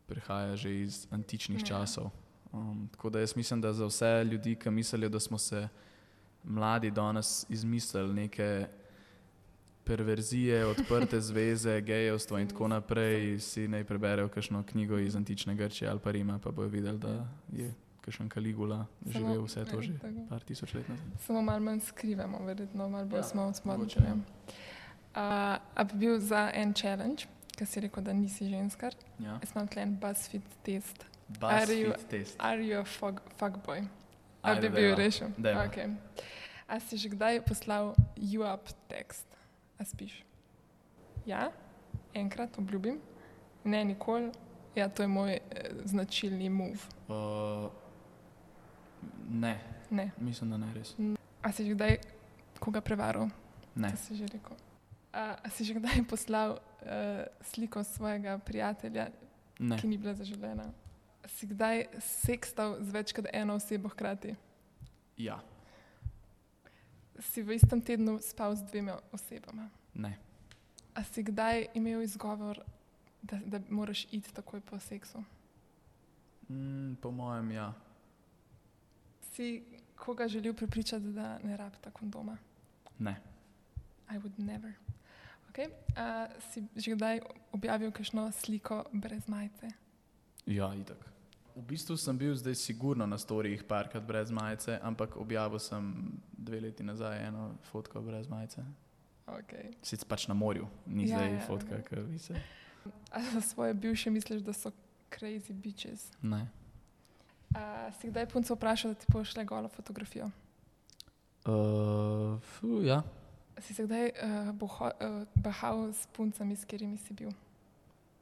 prihaja 0.06 0.56
že 0.56 0.80
iz 0.80 1.06
antičnih 1.10 1.60
Ja. 1.60 1.66
časov. 1.66 2.10
Um, 2.52 2.88
tako 2.88 3.10
da 3.10 3.20
jaz 3.20 3.36
mislim, 3.36 3.60
da 3.60 3.72
za 3.72 3.86
vse 3.86 4.24
ljudi, 4.24 4.54
ki 4.56 4.70
mislijo, 4.70 5.08
da 5.08 5.20
smo 5.20 5.38
se 5.38 5.68
mladi 6.44 6.90
danes 6.90 7.46
izmislili 7.48 8.14
neke 8.14 8.66
perverzije, 9.84 10.66
odprte 10.66 11.20
zveze, 11.30 11.80
gejevstvo 11.80 12.38
in 12.38 12.48
tako 12.48 12.68
naprej, 12.68 13.38
si 13.40 13.68
naj 13.68 13.84
preberejo 13.84 14.28
kakšno 14.28 14.62
knjigo 14.62 14.98
iz 14.98 15.16
antične 15.16 15.54
Grčije 15.54 15.90
ali 15.90 16.00
pa 16.00 16.10
Rima, 16.10 16.38
pa 16.38 16.50
bojo 16.50 16.68
videli, 16.68 16.98
da 16.98 17.26
je 17.52 17.72
kakšen 18.00 18.28
Kaligula, 18.28 18.86
živel 19.06 19.42
vse 19.42 19.64
to 19.64 19.82
že 19.82 19.92
tako. 19.94 20.26
par 20.28 20.40
tisoč 20.40 20.74
let 20.74 20.88
nazaj. 20.88 21.06
Samo 21.18 21.42
malo 21.42 21.60
manj 21.60 21.80
skrivamo, 21.80 22.38
verjetno 22.40 22.88
malo 22.88 23.04
bolj 23.06 23.18
Ja, 23.18 23.22
smo 23.22 23.42
odsmodni. 23.42 23.86
ja. 23.98 24.14
Uh, 24.14 24.22
a 25.74 25.84
bi 25.84 25.94
bil 25.96 26.18
za 26.20 26.50
en 26.54 26.74
challenge, 26.74 27.24
ki 27.50 27.66
si 27.66 27.80
rekel, 27.80 28.02
da 28.02 28.12
nisi 28.12 28.48
ženskar, 28.48 28.94
Ja. 29.18 29.38
jaz 29.42 29.50
imam 29.54 29.68
tlen 29.68 29.96
BuzzFeed 29.96 30.42
test. 30.62 31.04
Are 31.40 31.72
you- 31.74 31.94
test. 32.08 32.36
Are 32.38 32.62
you 32.62 32.80
a 32.80 32.84
fuck, 32.84 33.20
fuckboy? 33.36 33.84
A 34.42 34.54
bi 34.54 34.68
bil 34.68 34.94
rešil? 34.96 35.28
Okay. 35.38 35.90
A 36.68 36.80
si 36.80 36.96
že 36.96 37.08
kdaj 37.08 37.44
poslal 37.44 37.94
you 38.16 38.44
up 38.44 38.68
tekst? 38.88 39.26
A 39.78 39.84
spiš? 39.84 40.24
Ja, 41.26 41.52
enkrat 42.14 42.58
obljubim, 42.58 43.00
ne 43.64 43.84
nikoli. 43.84 44.32
Ja, 44.74 44.88
to 44.88 45.02
je 45.02 45.08
moj 45.08 45.32
eh, 45.32 45.40
značilni 45.84 46.48
move. 46.48 46.78
Uh, 47.08 47.70
ne, 49.30 49.60
Ne. 49.90 50.10
mislim, 50.18 50.50
da 50.50 50.56
ne 50.56 50.72
res. 50.74 50.94
A 51.42 51.52
si 51.52 51.64
že 51.66 51.74
kdaj 51.74 51.98
koga 52.60 52.80
prevaral? 52.80 53.28
Ne. 53.74 53.90
To 53.90 53.96
si 53.96 54.16
že 54.16 54.26
rekel. 54.26 54.56
A, 55.12 55.36
a 55.44 55.48
si 55.50 55.64
že 55.64 55.74
kdaj 55.74 56.04
poslal 56.08 56.50
uh, 56.52 57.24
sliko 57.40 57.84
svojega 57.84 58.38
prijatelja, 58.38 59.08
ne. 59.58 59.76
ki 59.78 59.86
ni 59.88 59.96
bila 59.98 60.14
zaželena? 60.14 60.68
Si 61.28 61.46
kdaj 61.46 61.86
sekstal 62.00 62.78
z 62.80 62.90
več 62.92 63.12
kot 63.12 63.26
eno 63.32 63.54
osebo 63.60 63.88
hkrati? 63.88 64.34
Ja, 65.16 65.40
Si 67.18 67.42
v 67.42 67.56
istem 67.58 67.80
tednu 67.82 68.20
spal 68.22 68.54
z 68.54 68.62
dvema 68.62 68.94
osebama? 69.12 69.68
ne. 69.94 70.18
A 70.94 71.02
si 71.04 71.22
kdaj 71.22 71.66
imel 71.74 72.02
izgovor, 72.02 72.58
da, 73.22 73.38
da 73.46 73.60
moraš 73.70 74.06
iti 74.10 74.32
takoj 74.34 74.60
po 74.60 74.78
seksu? 74.78 75.22
Mm, 76.50 76.94
po 77.02 77.10
mojem, 77.10 77.50
ja. 77.52 77.74
Si 79.34 79.62
koga 79.96 80.28
želel 80.28 80.54
prepričati, 80.54 81.12
da 81.14 81.38
ne 81.38 81.56
rabita 81.56 81.90
kondoma? 81.90 82.38
Ne. 82.98 83.16
I 84.10 84.18
would 84.18 84.38
never. 84.38 84.72
Okay. 85.50 85.70
A 85.96 86.26
si 86.50 86.64
že 86.76 86.94
kdaj 86.94 87.20
objavil 87.52 87.90
kakšno 87.92 88.32
sliko 88.32 88.84
brez 88.92 89.28
majice? 89.28 89.68
Ja, 90.46 90.74
itak. 90.74 90.98
V 91.58 91.66
bistvu 91.66 91.96
sem 91.98 92.14
bil 92.14 92.36
zdaj 92.38 92.54
sigurno 92.54 93.06
na 93.06 93.18
storijih 93.18 93.64
parkrat 93.66 94.02
brez 94.06 94.30
majice, 94.30 94.78
ampak 94.82 95.16
objavil 95.18 95.58
sem 95.58 96.12
dve 96.32 96.60
leti 96.60 96.86
nazaj 96.86 97.26
eno 97.26 97.54
fotko 97.72 98.00
brez 98.00 98.28
majice. 98.30 98.62
Okay. 99.26 99.74
Sicer 99.82 100.06
pač 100.08 100.28
na 100.30 100.34
morju, 100.38 100.68
ni 100.86 101.08
Ja, 101.08 101.18
zdaj 101.18 101.32
ja, 101.32 101.40
fotka, 101.46 101.74
ja. 101.74 101.82
ki 101.82 102.06
vi 102.06 102.18
se. 102.18 102.38
A 103.10 103.22
za 103.34 103.40
svoje 103.40 103.74
bivše 103.74 104.10
misliš, 104.10 104.42
da 104.46 104.52
so 104.52 104.70
crazy 105.10 105.52
bitches? 105.52 106.12
Ne. 106.22 106.46
A 107.54 107.90
si 107.98 108.08
kdaj 108.08 108.28
punco 108.30 108.54
vprašal, 108.54 108.94
da 108.94 109.00
ti 109.02 109.06
pošle 109.12 109.44
golo 109.44 109.68
fotografijo? 109.68 110.30
Uh, 111.44 112.38
fu, 112.40 112.80
ja, 112.82 113.02
si 113.60 113.74
se 113.74 113.84
kdaj 113.84 114.10
uh, 114.10 114.52
boho, 114.54 114.86
uh, 114.86 115.26
bahal 115.34 115.92
s 115.92 116.06
puncami, 116.06 116.56
s 116.56 116.64
katerimi 116.64 116.96
si 116.96 117.14
bil? 117.14 117.30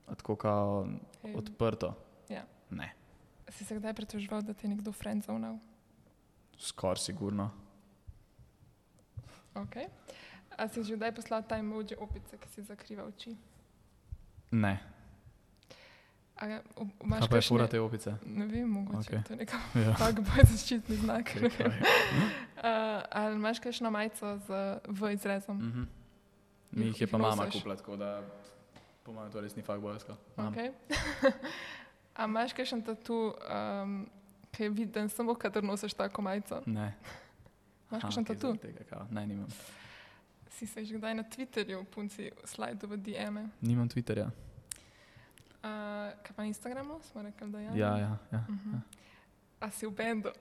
A 0.07 0.14
tako 0.14 0.37
kao 0.37 0.88
Ej, 1.25 1.35
odprto. 1.37 1.94
Ja. 2.29 2.44
Ne, 2.70 2.94
si 3.49 3.65
se 3.65 3.75
kdaj 3.75 3.95
pretoževal, 3.95 4.43
da 4.43 4.53
te 4.53 4.67
je 4.67 4.71
nekdo 4.71 4.93
friendzonal? 4.93 5.59
skoraj 6.59 6.97
sigurno. 6.99 7.51
Okay. 9.55 9.89
A 10.53 10.69
si 10.69 10.81
že 10.83 10.97
kdaj 10.97 11.13
poslal 11.13 11.43
ta 11.43 11.57
emoji 11.57 11.97
opice, 11.97 12.33
ki 12.35 12.49
si 12.49 12.63
zakriva 12.63 13.05
oči? 13.05 13.37
Ne. 14.51 14.81
A 16.35 16.47
ga- 16.47 16.63
o- 16.77 16.89
imaš 17.03 17.21
Kaj 17.21 17.29
pa 17.29 17.37
je 17.37 17.41
kakšne- 17.41 17.49
fura 17.49 17.67
te 17.67 17.77
opice? 17.79 18.11
Ne 18.27 18.47
vem, 18.47 18.65
mogoče 18.67 18.99
okay. 19.01 19.21
to 19.27 19.33
je 19.33 19.39
neka 19.39 19.57
Ja. 19.75 19.95
fuck 19.95 20.17
boj 20.19 20.43
zaščitni 20.47 20.97
znak. 20.97 21.25
Kaj? 21.27 21.69
Uh, 21.69 21.73
ali 23.11 23.35
imaš 23.35 23.61
kakšno 23.61 23.91
majico 23.91 24.39
z 24.39 24.49
V 24.87 25.13
izrezom? 25.13 25.57
Mhm. 25.59 25.83
Mi 26.73 26.85
Jih- 26.87 27.01
je 27.01 27.07
pa 27.07 27.19
mama 27.19 27.37
nosiš? 27.39 27.53
kupila, 27.55 27.77
tako 27.77 27.97
da 27.97 28.21
po 29.03 29.13
mojem 29.13 29.33
to 29.33 29.41
res 29.41 29.57
ni 29.57 29.63
fakt 29.63 29.81
bojska. 29.81 30.17
Okay. 30.37 30.73
A 32.16 32.24
imaš 32.24 32.52
kakšen 32.52 32.83
tatu, 32.83 33.35
um, 33.35 34.07
ki 34.50 34.62
je 34.62 34.70
viden 34.70 35.09
samo, 35.09 35.35
kadar 35.35 35.64
nosiš 35.64 35.94
tako 35.94 36.22
majico? 36.22 36.62
Ne. 36.66 36.94
Imaš 37.90 38.02
kakšen 38.02 38.22
okej, 38.22 38.37
tatu? 38.37 38.46
zaradi 38.46 38.72
Tega, 38.72 38.85
kao. 38.90 39.07
ne, 39.11 39.26
nimam. 39.26 39.48
Si 40.50 40.66
se 40.66 40.85
že 40.85 40.96
kdaj 40.96 41.14
na 41.14 41.22
Twitterju 41.22 41.85
punci 41.85 42.31
slajdu 42.44 42.88
v 42.88 42.96
DM-e? 42.96 43.48
Nimam 43.61 43.88
Twitterja. 43.88 44.26
Uh, 44.26 46.16
kaj 46.22 46.33
pa 46.37 46.42
na 46.42 46.48
Instagramu? 46.48 47.00
Smo 47.02 47.22
rekli, 47.22 47.50
da 47.50 47.61
ja. 47.61 47.70
Ja, 47.74 47.98
ja. 47.98 48.18
ja. 48.33 48.44
Uh-huh. 48.48 48.81
A 49.61 49.70
si 49.70 49.87
v 49.87 49.90
bendu? 49.90 50.33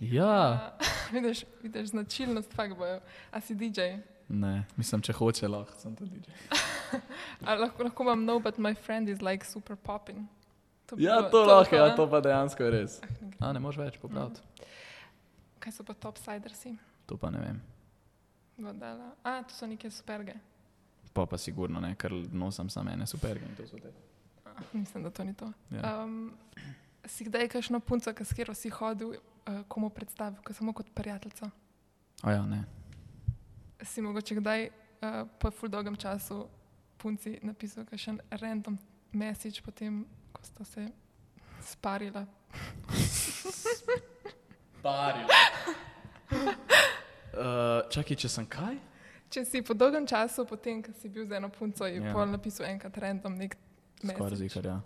ja. 0.00 0.52
A, 0.52 0.76
vidiš, 1.14 1.44
vidiš 1.62 1.88
značilnost 1.88 2.52
fuckbojev. 2.52 3.00
A 3.30 3.40
si 3.40 3.54
DJ? 3.54 3.80
Ne, 4.28 4.64
mislim, 4.76 5.00
če 5.00 5.12
hoče, 5.12 5.48
lahko 5.48 5.72
sem 5.80 5.96
tudi. 5.96 6.20
DJ. 6.20 6.30
Lahko, 7.60 7.82
lahko 7.82 8.02
imam 8.02 8.24
no, 8.24 8.38
but 8.40 8.58
my 8.58 8.74
friend 8.74 9.08
is 9.08 9.22
like 9.22 9.44
super 9.44 9.76
popping. 9.76 10.26
Bi 10.94 11.02
Ja, 11.02 11.16
bilo- 11.16 11.30
to 11.30 11.44
lahko, 11.44 11.70
pa, 11.70 11.76
ja, 11.76 11.96
to 11.96 12.06
pa 12.06 12.20
dejansko 12.20 12.62
je 12.62 12.70
res. 12.70 13.00
Ah, 13.00 13.06
ne 13.10 13.28
gre. 13.28 13.36
A 13.40 13.52
ne 13.52 13.58
moreš 13.58 13.78
več 13.78 13.98
popraviti. 13.98 14.40
Kaj 15.58 15.72
so 15.72 15.82
pa 15.82 15.94
topsidersi? 15.94 16.76
To 17.06 17.16
pa 17.16 17.30
ne 17.30 17.40
vem. 17.40 17.58
Vodala. 18.56 19.10
A, 19.22 19.42
to 19.42 19.50
so 19.50 19.66
neke 19.66 19.90
superge. 19.90 20.34
Pa 21.12 21.26
pa 21.26 21.36
sigurno 21.36 21.80
ne, 21.80 21.94
ker 21.94 22.12
nosim 22.32 22.70
samo 22.70 22.90
ene 22.90 23.06
superge 23.06 23.42
in 23.42 23.56
to 23.56 23.66
so 23.66 23.76
te. 23.76 23.90
Ah, 24.46 24.62
mislim, 24.72 25.02
da 25.02 25.10
to 25.10 25.24
ni 25.24 25.34
to. 25.34 25.50
Ja. 25.70 26.04
Um, 26.04 26.32
si 27.04 27.24
kdaj 27.24 27.48
kakšno 27.48 27.80
punco, 27.80 28.10
s 28.10 28.32
katero 28.32 28.54
si 28.54 28.70
hodil, 28.70 29.08
uh, 29.08 29.60
komu 29.68 29.90
predstavil, 29.90 30.38
ko 30.42 30.52
samo 30.52 30.72
kot 30.72 30.86
prijateljico? 30.94 31.50
A 32.22 32.32
ja, 32.32 32.46
ne. 32.46 32.64
Si 33.82 34.02
mogoče 34.02 34.34
kdaj 34.34 34.68
uh, 34.68 35.28
po 35.38 35.50
ful 35.50 35.68
dolgem 35.68 35.96
času 35.96 36.46
punci 36.96 37.38
napisal 37.42 37.84
kakšen 37.84 38.20
random 38.30 38.78
message, 39.12 39.60
potem, 39.62 40.06
ko 40.36 40.44
sta 40.44 40.64
se 40.64 40.84
sparila? 41.64 42.26
Baril. 44.82 45.26
Uh, 47.32 47.82
čakaj, 47.92 48.16
če 48.16 48.28
sem 48.30 48.46
kaj? 48.46 48.76
Če 49.32 49.42
si 49.44 49.62
po 49.66 49.74
dolgem 49.74 50.06
času, 50.06 50.44
potem, 50.46 50.82
ko 50.84 50.92
si 50.94 51.08
bil 51.10 51.26
z 51.26 51.40
eno 51.40 51.48
punco, 51.50 51.86
je 51.88 51.98
Ja. 51.98 52.12
pol 52.14 52.28
napisal 52.30 52.68
enkrat 52.70 52.94
random 53.02 53.34
nek 53.34 53.56
Skoraj 53.98 54.30
message. 54.36 54.36
zihar, 54.44 54.64
ja. 54.66 54.78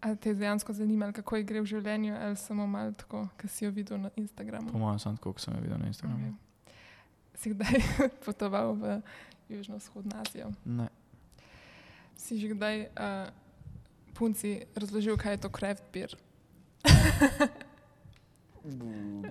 A 0.00 0.14
te 0.16 0.32
je 0.32 0.34
dejansko 0.34 0.72
zanimalo, 0.72 1.12
kako 1.12 1.36
ji 1.36 1.44
gre 1.44 1.60
v 1.60 1.68
življenju, 1.68 2.14
ali 2.16 2.36
samo 2.36 2.66
malo 2.66 2.92
tako, 2.92 3.28
ki 3.38 3.48
si 3.48 3.64
jo 3.64 3.70
videl 3.70 3.98
na 4.00 4.10
Instagramu? 4.16 4.72
Po 4.72 4.78
mojem, 4.80 4.98
sem 4.98 5.16
tako, 5.16 5.32
kot 5.32 5.44
sem 5.44 5.54
jo 5.54 5.60
videl 5.60 5.78
na 5.78 5.86
Instagramu. 5.88 6.32
Okay. 6.32 6.36
Si 7.36 7.52
kdaj 7.54 7.74
potoval 8.26 8.74
v 8.76 9.00
Južno-vzhodno 9.48 10.20
Azijo? 10.20 10.52
Ne. 10.64 10.88
Si 12.16 12.36
že 12.40 12.52
kdaj 12.52 12.76
uh, 12.92 13.28
punci 14.14 14.60
razložil, 14.74 15.16
kaj 15.16 15.32
je 15.32 15.40
to 15.40 15.48
craft 15.48 15.84
beer? 15.92 16.14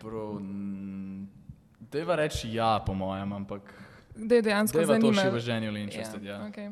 Bro, 0.01 0.39
mm, 0.39 1.27
deva 1.91 2.15
reči 2.15 2.53
ja, 2.53 2.79
po 2.85 2.93
mojem, 2.93 3.33
ampak 3.33 3.61
Da 4.15 4.35
je 4.35 4.41
dejansko 4.41 4.77
deva 4.79 4.97
to 4.99 5.01
še 5.01 5.15
zanimivo. 5.15 5.35
v 5.35 5.39
ženju 5.39 5.77
interested, 5.77 6.23
ja. 6.23 6.39
okay. 6.49 6.67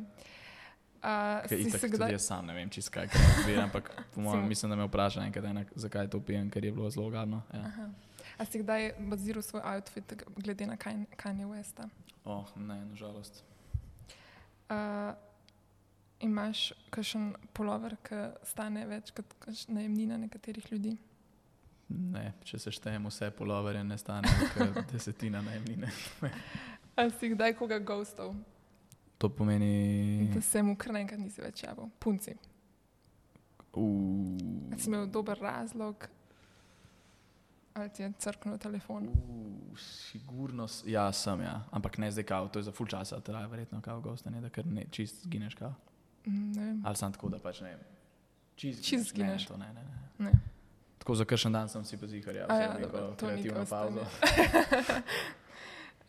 uh, 1.04 1.46
si 1.48 1.62
itak 1.63 1.80
se 1.82 1.89
kdaj, 1.89 2.12
jaz 2.12 2.26
sam 2.26 2.46
ne 2.46 2.54
vem, 2.54 2.70
čist 2.70 2.89
kaj 2.89 3.08
kaj 3.08 3.46
bi, 3.46 3.56
ampak 3.56 3.91
mojem, 4.15 4.48
mislim, 4.48 4.74
da 4.74 4.76
me 4.76 4.88
vpraša 4.89 5.24
enkrat, 5.24 5.46
enak, 5.46 5.67
zakaj 5.76 6.10
to 6.10 6.20
pijem, 6.20 6.50
ker 6.50 6.65
je 6.65 6.72
bilo 6.72 6.89
zelo 6.89 7.10
gadno. 7.10 7.43
Ja. 7.54 7.62
aha. 7.70 7.89
A 8.38 8.46
si 8.46 8.60
kdaj 8.62 8.98
baziral 9.00 9.41
svoj 9.41 9.62
outfit 9.65 10.13
glede 10.36 10.67
na 10.67 10.76
Kan- 10.78 11.08
Kanye 11.15 11.46
Westa? 11.46 11.88
Oh, 12.26 12.46
ne, 12.58 12.86
nažalost. 12.86 13.43
Uh, 14.70 15.15
imaš 16.19 16.71
kakšen 16.89 17.34
polover, 17.53 17.97
ki 18.03 18.23
stane 18.47 18.86
več 18.89 19.12
kot 19.15 19.34
najemnina 19.67 20.17
nekaterih 20.17 20.71
ljudi? 20.71 20.97
Ne, 21.88 22.34
če 22.43 22.60
se 22.60 22.71
štejem 22.75 23.06
vse 23.08 23.30
poloverje, 23.32 23.84
ne 23.84 23.97
stane 23.97 24.27
kot 24.53 24.82
desetina 24.91 25.41
najemnine. 25.41 25.91
A 26.97 27.10
si 27.13 27.30
kdaj 27.32 27.53
koga 27.56 27.80
ghostov, 27.80 28.36
To 29.17 29.30
pomeni, 29.30 30.30
da 30.34 30.41
se 30.41 30.62
mu 30.63 30.75
kar 30.77 30.93
naenkrat 30.93 31.19
nisi 31.19 31.41
več 31.41 31.63
javil? 31.63 31.89
Punci. 31.99 32.36
uh, 33.73 34.77
si 34.77 34.89
imel 34.89 35.08
dober 35.10 35.39
razlog, 35.41 36.06
ali 37.73 37.89
ti 37.89 38.03
je 38.03 38.12
crknil 38.19 38.58
telefon? 38.62 39.10
uh, 39.10 39.80
sigurno, 39.82 40.67
ja, 40.86 41.12
sem, 41.12 41.41
ja. 41.41 41.63
ampak 41.71 41.97
ne 41.97 42.12
zdaj 42.12 42.27
kao, 42.30 42.47
to 42.47 42.60
je 42.60 42.69
za 42.69 42.71
full 42.71 42.89
časa, 42.89 43.19
traja 43.21 43.47
verjetno 43.47 43.82
kao 43.82 44.01
gostanje, 44.01 44.41
da 44.41 44.49
kar 44.53 44.65
ne 44.65 44.86
čist 44.91 45.23
zgineš 45.25 45.56
kao. 45.56 45.73
Mm. 46.28 46.86
Ali 46.86 46.96
sem 46.96 47.13
tako, 47.13 47.30
da 47.30 47.40
pač 47.40 47.62
ne 47.62 47.70
vem. 47.70 47.80
Zgineš. 48.58 49.10
zgineš. 49.10 49.42
Ne, 49.42 49.48
to 49.48 49.58
ne, 49.58 49.74
ne, 49.74 49.84
ne. 50.20 50.32
Tako 50.98 51.16
za 51.16 51.26
kakšen 51.26 51.54
dan 51.54 51.70
sem 51.70 51.86
si 51.86 51.98
pa 51.98 52.08
zihar, 52.08 52.36
ja, 52.36 52.46
ja, 52.50 52.74
neko 52.74 53.16
kreativno 53.18 53.66
pauzo. 53.66 54.04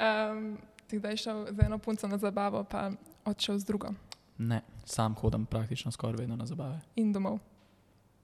um, 0.00 0.58
ti 0.88 0.98
kdaj 0.98 1.16
šel 1.16 1.46
z 1.52 1.60
eno 1.64 1.78
punco 1.78 2.08
na 2.08 2.18
zabavo, 2.18 2.64
pa 2.64 2.90
odšel 3.24 3.58
z 3.58 3.64
drugo 3.64 3.94
Ne, 4.38 4.62
sam 4.84 5.14
hodim 5.14 5.46
praktično 5.46 5.90
skoraj 5.92 6.16
vedno 6.16 6.36
na 6.36 6.46
zabave. 6.46 6.80
in 6.96 7.12
domov? 7.12 7.38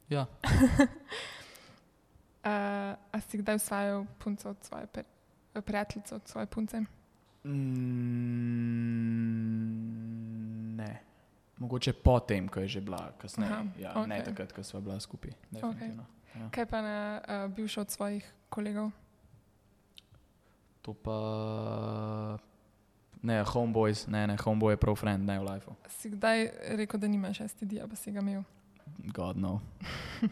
Ja, 0.08 0.26
Uh, 2.44 2.92
a 2.92 3.16
si 3.24 3.40
kdaj 3.40 3.56
usvajal 3.56 4.04
punco 4.20 4.52
od 4.52 4.56
svoje 4.60 4.86
pri, 4.86 5.02
prijateljice, 5.64 6.14
od 6.14 6.28
svoje 6.28 6.46
punce? 6.46 6.80
Mm. 7.44 7.54
Mogoče 11.64 11.92
potem, 11.96 12.44
ko 12.48 12.60
je 12.60 12.68
že 12.68 12.80
bila, 12.84 13.08
kasneje. 13.18 13.48
Aha, 13.52 13.64
Ja, 13.80 13.94
okay. 13.96 14.06
Ne 14.06 14.20
takrat, 14.24 14.52
ko 14.52 14.60
smo 14.62 14.80
bila 14.84 15.00
skupaj. 15.00 15.32
definitivno. 15.50 16.04
Ja. 16.36 16.48
Kaj 16.52 16.66
pa 16.66 16.82
na 16.82 16.96
uh, 17.20 17.48
bivšo 17.48 17.80
od 17.80 17.90
svojih 17.90 18.24
kolegov? 18.48 18.90
To 20.82 20.92
pa. 20.92 21.16
Ne, 23.22 23.40
homeboys, 23.40 24.04
ne, 24.06 24.26
ne, 24.26 24.36
homeboy 24.36 24.72
je 24.72 24.76
prav 24.76 24.96
friend, 25.00 25.24
ne 25.24 25.38
v 25.40 25.44
lifeu. 25.48 25.72
Si 25.88 26.10
kdaj 26.12 26.50
rekel, 26.76 27.00
da 27.00 27.08
nimaš 27.08 27.40
STD, 27.48 27.80
pa 27.88 27.96
si 27.96 28.12
ga 28.12 28.20
imel? 28.20 28.44
God 29.08 29.36
no. 29.40 29.60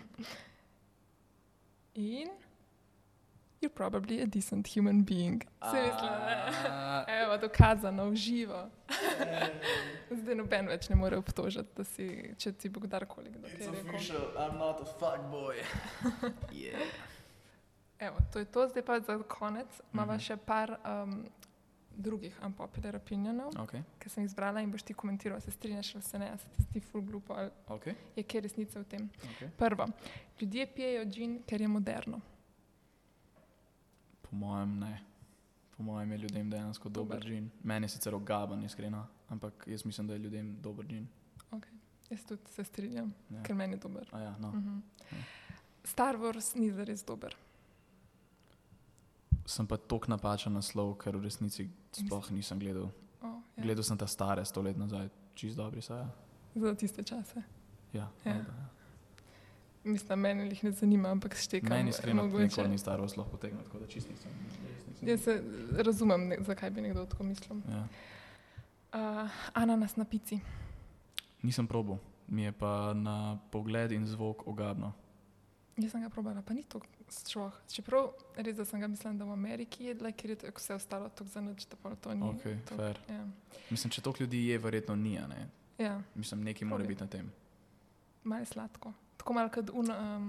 In 1.94 2.28
you're 3.62 3.72
probably 3.72 4.20
a 4.20 4.26
decent 4.26 4.68
human 4.68 5.04
being. 5.04 5.40
Se 5.70 5.80
mislim, 5.80 6.10
da 6.12 7.04
Evo, 7.08 7.36
dokazano, 7.38 8.10
v 8.10 8.16
živo. 8.16 8.68
Zdaj 10.14 10.34
noben 10.34 10.66
več 10.66 10.88
ne 10.88 10.96
more 10.96 11.16
obtožiti, 11.16 11.68
da 11.76 11.84
si, 11.84 12.06
če 12.36 12.52
ti 12.54 12.68
bo 12.68 12.80
kdorkoli 12.80 13.30
kdo 13.30 13.48
kaj 13.48 13.70
rekel. 13.70 14.26
I'm 14.36 14.56
not 14.56 14.80
a 14.80 14.88
fuckboy. 14.92 15.62
yeah. 16.54 16.82
Evo, 18.00 18.16
to 18.32 18.38
je 18.38 18.44
to, 18.46 18.68
zdaj 18.68 18.82
pa 18.82 19.00
za 19.00 19.18
konec. 19.20 19.66
Imamo 19.92 20.12
Mhm. 20.12 20.20
še 20.20 20.36
par 20.38 20.72
um, 20.82 21.24
drugih 21.92 22.34
unpopular 22.42 22.96
opinionov, 22.96 23.52
Okay. 23.54 23.82
ki 23.98 24.08
sem 24.08 24.22
jih 24.22 24.28
izbrala 24.28 24.60
in 24.60 24.70
boš 24.70 24.82
ti 24.82 24.94
komentiral, 24.94 25.40
se 25.40 25.50
strinjaš 25.50 25.94
ali 25.94 26.02
se 26.02 26.18
ne, 26.18 26.30
se 26.38 26.48
ti 26.48 26.62
zdi 26.62 26.80
full 26.82 27.02
glupo 27.02 27.34
ali 27.34 27.50
Okay. 27.68 27.94
je 28.16 28.22
kje 28.24 28.40
resnica 28.40 28.80
v 28.80 28.84
tem. 28.86 29.10
Okay. 29.30 29.48
Prvo, 29.52 29.86
ljudje 30.40 30.66
pijejo 30.68 31.04
džin, 31.06 31.42
ker 31.44 31.60
je 31.60 31.68
moderno. 31.68 32.20
Po 34.22 34.30
mojem 34.32 34.78
ne. 34.78 35.00
Po 35.70 35.82
mojem 35.82 36.12
je 36.12 36.18
ljudem 36.18 36.50
dejansko 36.50 36.88
dober 36.88 37.16
Dober. 37.16 37.28
džin. 37.28 37.50
Meni 37.62 37.84
je 37.84 37.88
sicer 37.90 38.14
ogaben, 38.14 38.64
iskreno, 38.64 39.06
ampak 39.32 39.64
jaz 39.66 39.84
mislim, 39.84 40.06
da 40.06 40.14
je 40.14 40.18
ljudem 40.20 40.56
dober 40.60 40.86
džin. 40.86 41.06
Jaz 42.10 42.24
tudi 42.24 42.42
se 42.46 42.64
strinjam, 42.64 43.12
Ja. 43.30 43.42
ker 43.42 43.54
meni 43.56 43.72
je 43.72 43.78
dober. 43.78 44.08
A 44.12 44.20
ja, 44.20 44.34
no. 44.38 44.50
Mhm. 44.50 44.78
Ja. 45.10 45.18
Star 45.84 46.16
Wars 46.16 46.52
ni 46.54 46.70
zares 46.70 47.04
dober. 47.04 47.36
Sem 49.44 49.66
pa 49.66 49.76
tok 49.76 50.06
napačen 50.06 50.52
naslov, 50.52 50.94
ker 50.96 51.16
v 51.16 51.24
resnici 51.24 51.66
sploh 51.92 52.30
nisem 52.30 52.58
gledal. 52.58 52.90
Oh, 53.20 53.40
ja. 53.56 53.62
Gledal 53.62 53.82
sem 53.82 53.98
ta 53.98 54.06
stare 54.06 54.44
sto 54.44 54.62
let 54.62 54.76
nazaj, 54.76 55.08
čist 55.34 55.56
dobri 55.56 55.82
so. 55.82 55.94
Ja. 55.94 56.06
Za 56.54 56.74
tiste 56.74 57.02
čase. 57.02 57.42
Ja, 57.92 58.06
Ja. 58.24 58.32
valjda, 58.32 58.52
ja. 58.52 58.68
Mislim, 59.84 60.18
meni 60.20 60.46
jih 60.46 60.64
ne 60.64 60.70
zanima, 60.72 61.08
ampak 61.10 61.34
štekam. 61.34 61.70
Meni 61.70 61.90
iskreno 61.90 62.22
nikoli 62.24 62.68
ni 62.68 62.78
staro 62.78 63.08
sploh 63.08 63.26
potegnil, 63.26 63.64
tako 63.64 63.78
da 63.78 63.86
čist 63.86 64.08
nisem. 64.08 64.30
Jaz 65.02 65.20
se 65.20 65.42
razumem, 65.72 66.28
ne, 66.28 66.36
zakaj 66.40 66.70
bi 66.70 66.80
nekdo 66.82 67.06
tako 67.06 67.24
mislil. 67.24 67.58
Ja. 67.68 67.88
Uh, 68.92 69.24
ananas 69.54 69.96
na 69.96 70.04
pici. 70.04 70.40
Nisem 71.42 71.66
probil, 71.66 71.96
mi 72.28 72.42
je 72.42 72.52
pa 72.52 72.92
na 72.92 73.14
pogled 73.50 73.92
in 73.92 74.06
zvok 74.06 74.46
ogabno. 74.46 74.92
Jaz 75.76 75.90
sem 75.90 76.02
ga 76.02 76.08
probala, 76.08 76.42
pa 76.42 76.52
ni 76.52 76.62
to 76.62 76.76
šloh. 77.08 77.52
Čeprav 77.66 78.10
res, 78.36 78.56
da 78.56 78.64
sem 78.64 78.76
ga 78.76 78.86
mislila, 78.86 79.14
da 79.14 79.24
v 79.24 79.32
Ameriki 79.32 79.84
jedla, 79.84 80.12
ker 80.12 80.30
je 80.30 80.36
to 80.36 80.52
vse 80.52 80.74
ostalo 80.74 81.08
tako 81.08 81.30
za 81.30 81.40
noč, 81.40 81.64
da 81.64 81.76
pa 81.76 81.94
to 81.94 82.12
ni. 82.14 82.20
Ok, 82.22 82.44
to, 82.66 82.76
fair. 82.76 83.00
ja. 83.08 83.24
Mislim, 83.70 83.90
če 83.90 84.02
toliko 84.02 84.22
ljudi 84.22 84.46
je, 84.46 84.58
verjetno 84.58 84.94
ni, 84.94 85.16
ne. 85.18 85.48
ja, 85.78 85.96
Mislim, 86.14 86.44
nekaj 86.44 86.68
mora 86.68 86.76
Probaj. 86.78 86.88
biti 86.88 87.02
na 87.02 87.08
tem. 87.08 87.32
malo 88.24 88.44
sladko. 88.44 88.92
Tako 89.16 89.32
malo 89.32 89.48
kot 89.48 89.70
un, 89.72 89.88
um, 89.88 90.28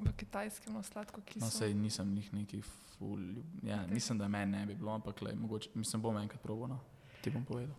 v 0.00 0.12
kitajskem, 0.12 0.74
no 0.74 0.82
sladko 0.82 1.18
No, 1.18 1.24
kislo. 1.24 1.50
sej 1.50 1.74
nisem 1.74 2.12
njih 2.12 2.34
neki 2.34 2.60
ful. 2.60 3.18
Ja, 3.62 3.80
Ok. 3.82 3.90
mislim, 3.90 4.18
da 4.18 4.28
meni 4.28 4.52
ne 4.52 4.66
bi 4.66 4.74
bilo, 4.74 4.92
ampak 4.92 5.22
lej, 5.22 5.34
mogoče, 5.34 5.70
mislim, 5.74 6.02
bom 6.02 6.16
enkrat 6.18 6.42
probil, 6.42 6.66
no. 6.68 6.78
Ti 7.22 7.30
bom 7.30 7.44
povedal. 7.44 7.74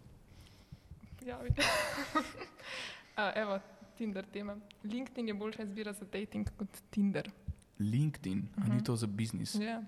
Javi. 1.25 1.49
uh, 1.49 3.23
evo, 3.41 3.59
Tinder 3.97 4.25
tema. 4.25 4.57
LinkedIn 4.83 5.27
je 5.27 5.33
boljša 5.33 5.63
izbira 5.63 5.93
za 5.93 6.05
dating 6.05 6.49
kot 6.57 6.69
Tinder. 6.89 7.31
LinkedIn, 7.79 8.39
uh 8.39 8.63
-huh. 8.63 8.67
Mhm. 8.67 8.75
ni 8.75 8.83
to 8.83 8.95
za 8.95 9.07
biznis? 9.07 9.55
Ja. 9.55 9.83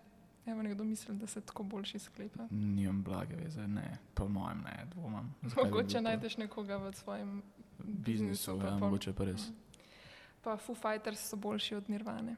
Evo, 0.45 0.61
nekdo 0.61 0.83
misli, 0.83 1.15
da 1.15 1.27
se 1.27 1.41
tako 1.41 1.63
boljši 1.63 1.99
sklepa. 1.99 2.47
Nimam 2.49 3.03
blage 3.03 3.35
veze, 3.35 3.67
ne, 3.67 3.97
po 4.13 4.27
mojem 4.27 4.61
ne, 4.61 4.85
dvomam. 4.93 5.35
Zakaj 5.41 5.63
Mogoče 5.63 6.01
najdeš 6.01 6.37
nekoga 6.37 6.77
v 6.77 6.93
svojem 6.93 7.43
biznisu, 7.77 8.51
biznisu, 8.51 8.67
ja, 8.67 8.77
mogoče 8.77 9.13
pa 9.13 9.23
res. 9.23 9.41
Pa 10.41 10.57
Foo 10.57 10.75
Fighters 10.75 11.29
so 11.29 11.35
boljši 11.35 11.75
od 11.75 11.89
Nirvane. 11.89 12.35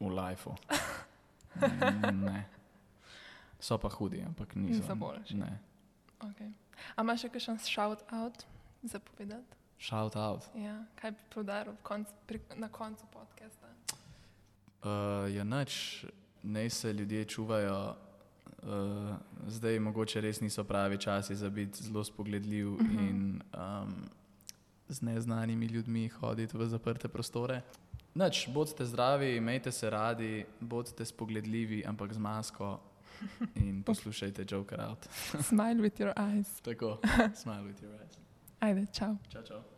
V 0.00 0.06
lifeu. 0.06 0.54
Ne. 2.12 2.44
So 3.60 3.78
pa 3.78 3.88
hudi, 3.88 4.22
ampak 4.22 4.54
niso. 4.54 4.80
Niso 4.80 4.94
boljši. 4.94 5.36
Ne. 5.36 5.58
Okay. 6.20 6.50
A 6.96 7.02
imaš 7.02 7.20
še 7.26 7.28
kakšen 7.28 7.58
shout 7.58 8.02
out 8.12 8.44
za 8.82 8.98
povedati? 8.98 9.56
Shout 9.78 10.16
out. 10.16 10.46
Ja, 10.56 10.84
kaj 10.96 11.10
bi 11.12 11.24
podaril 11.34 11.76
konc, 11.82 12.08
pri, 12.26 12.40
na 12.56 12.68
koncu 12.68 13.04
podcasta? 13.12 13.68
Uh, 14.80 15.26
ja, 15.34 15.44
nič, 15.44 16.06
naj 16.42 16.70
se 16.70 16.92
ljudje 16.92 17.24
čuvajo. 17.24 17.96
Uh, 18.66 19.14
zdaj 19.46 19.78
mogoče 19.78 20.20
res 20.20 20.40
niso 20.40 20.64
pravi 20.64 20.98
časi 20.98 21.36
za 21.36 21.50
biti 21.50 21.82
zelo 21.84 22.04
spogledljiv 22.04 22.72
uh 22.72 22.80
Mhm. 22.80 22.96
-huh. 22.96 23.08
in 23.10 23.42
um, 23.54 24.08
z 24.88 25.02
neznanimi 25.02 25.66
ljudmi 25.66 26.08
hoditi 26.08 26.56
v 26.56 26.66
zaprte 26.66 27.08
prostore. 27.08 27.62
Noč, 28.14 28.48
bodite 28.48 28.84
zdravi, 28.84 29.36
imejte 29.36 29.72
se 29.72 29.90
radi, 29.90 30.44
bodite 30.60 31.04
spogledljivi, 31.04 31.84
ampak 31.86 32.12
z 32.12 32.18
masko 32.18 32.80
in 33.54 33.82
poslušajte 33.82 34.44
Joker 34.50 34.80
out. 34.80 35.06
Smile 35.40 35.74
with 35.74 36.00
your 36.00 36.12
eyes. 36.16 36.60
Tako, 36.60 36.98
smile 37.34 37.62
with 37.62 37.82
your 37.82 37.94
eyes. 37.94 38.18
Ajde, 38.60 38.86
čau. 38.92 39.16
Čau, 39.28 39.42
čau. 39.42 39.75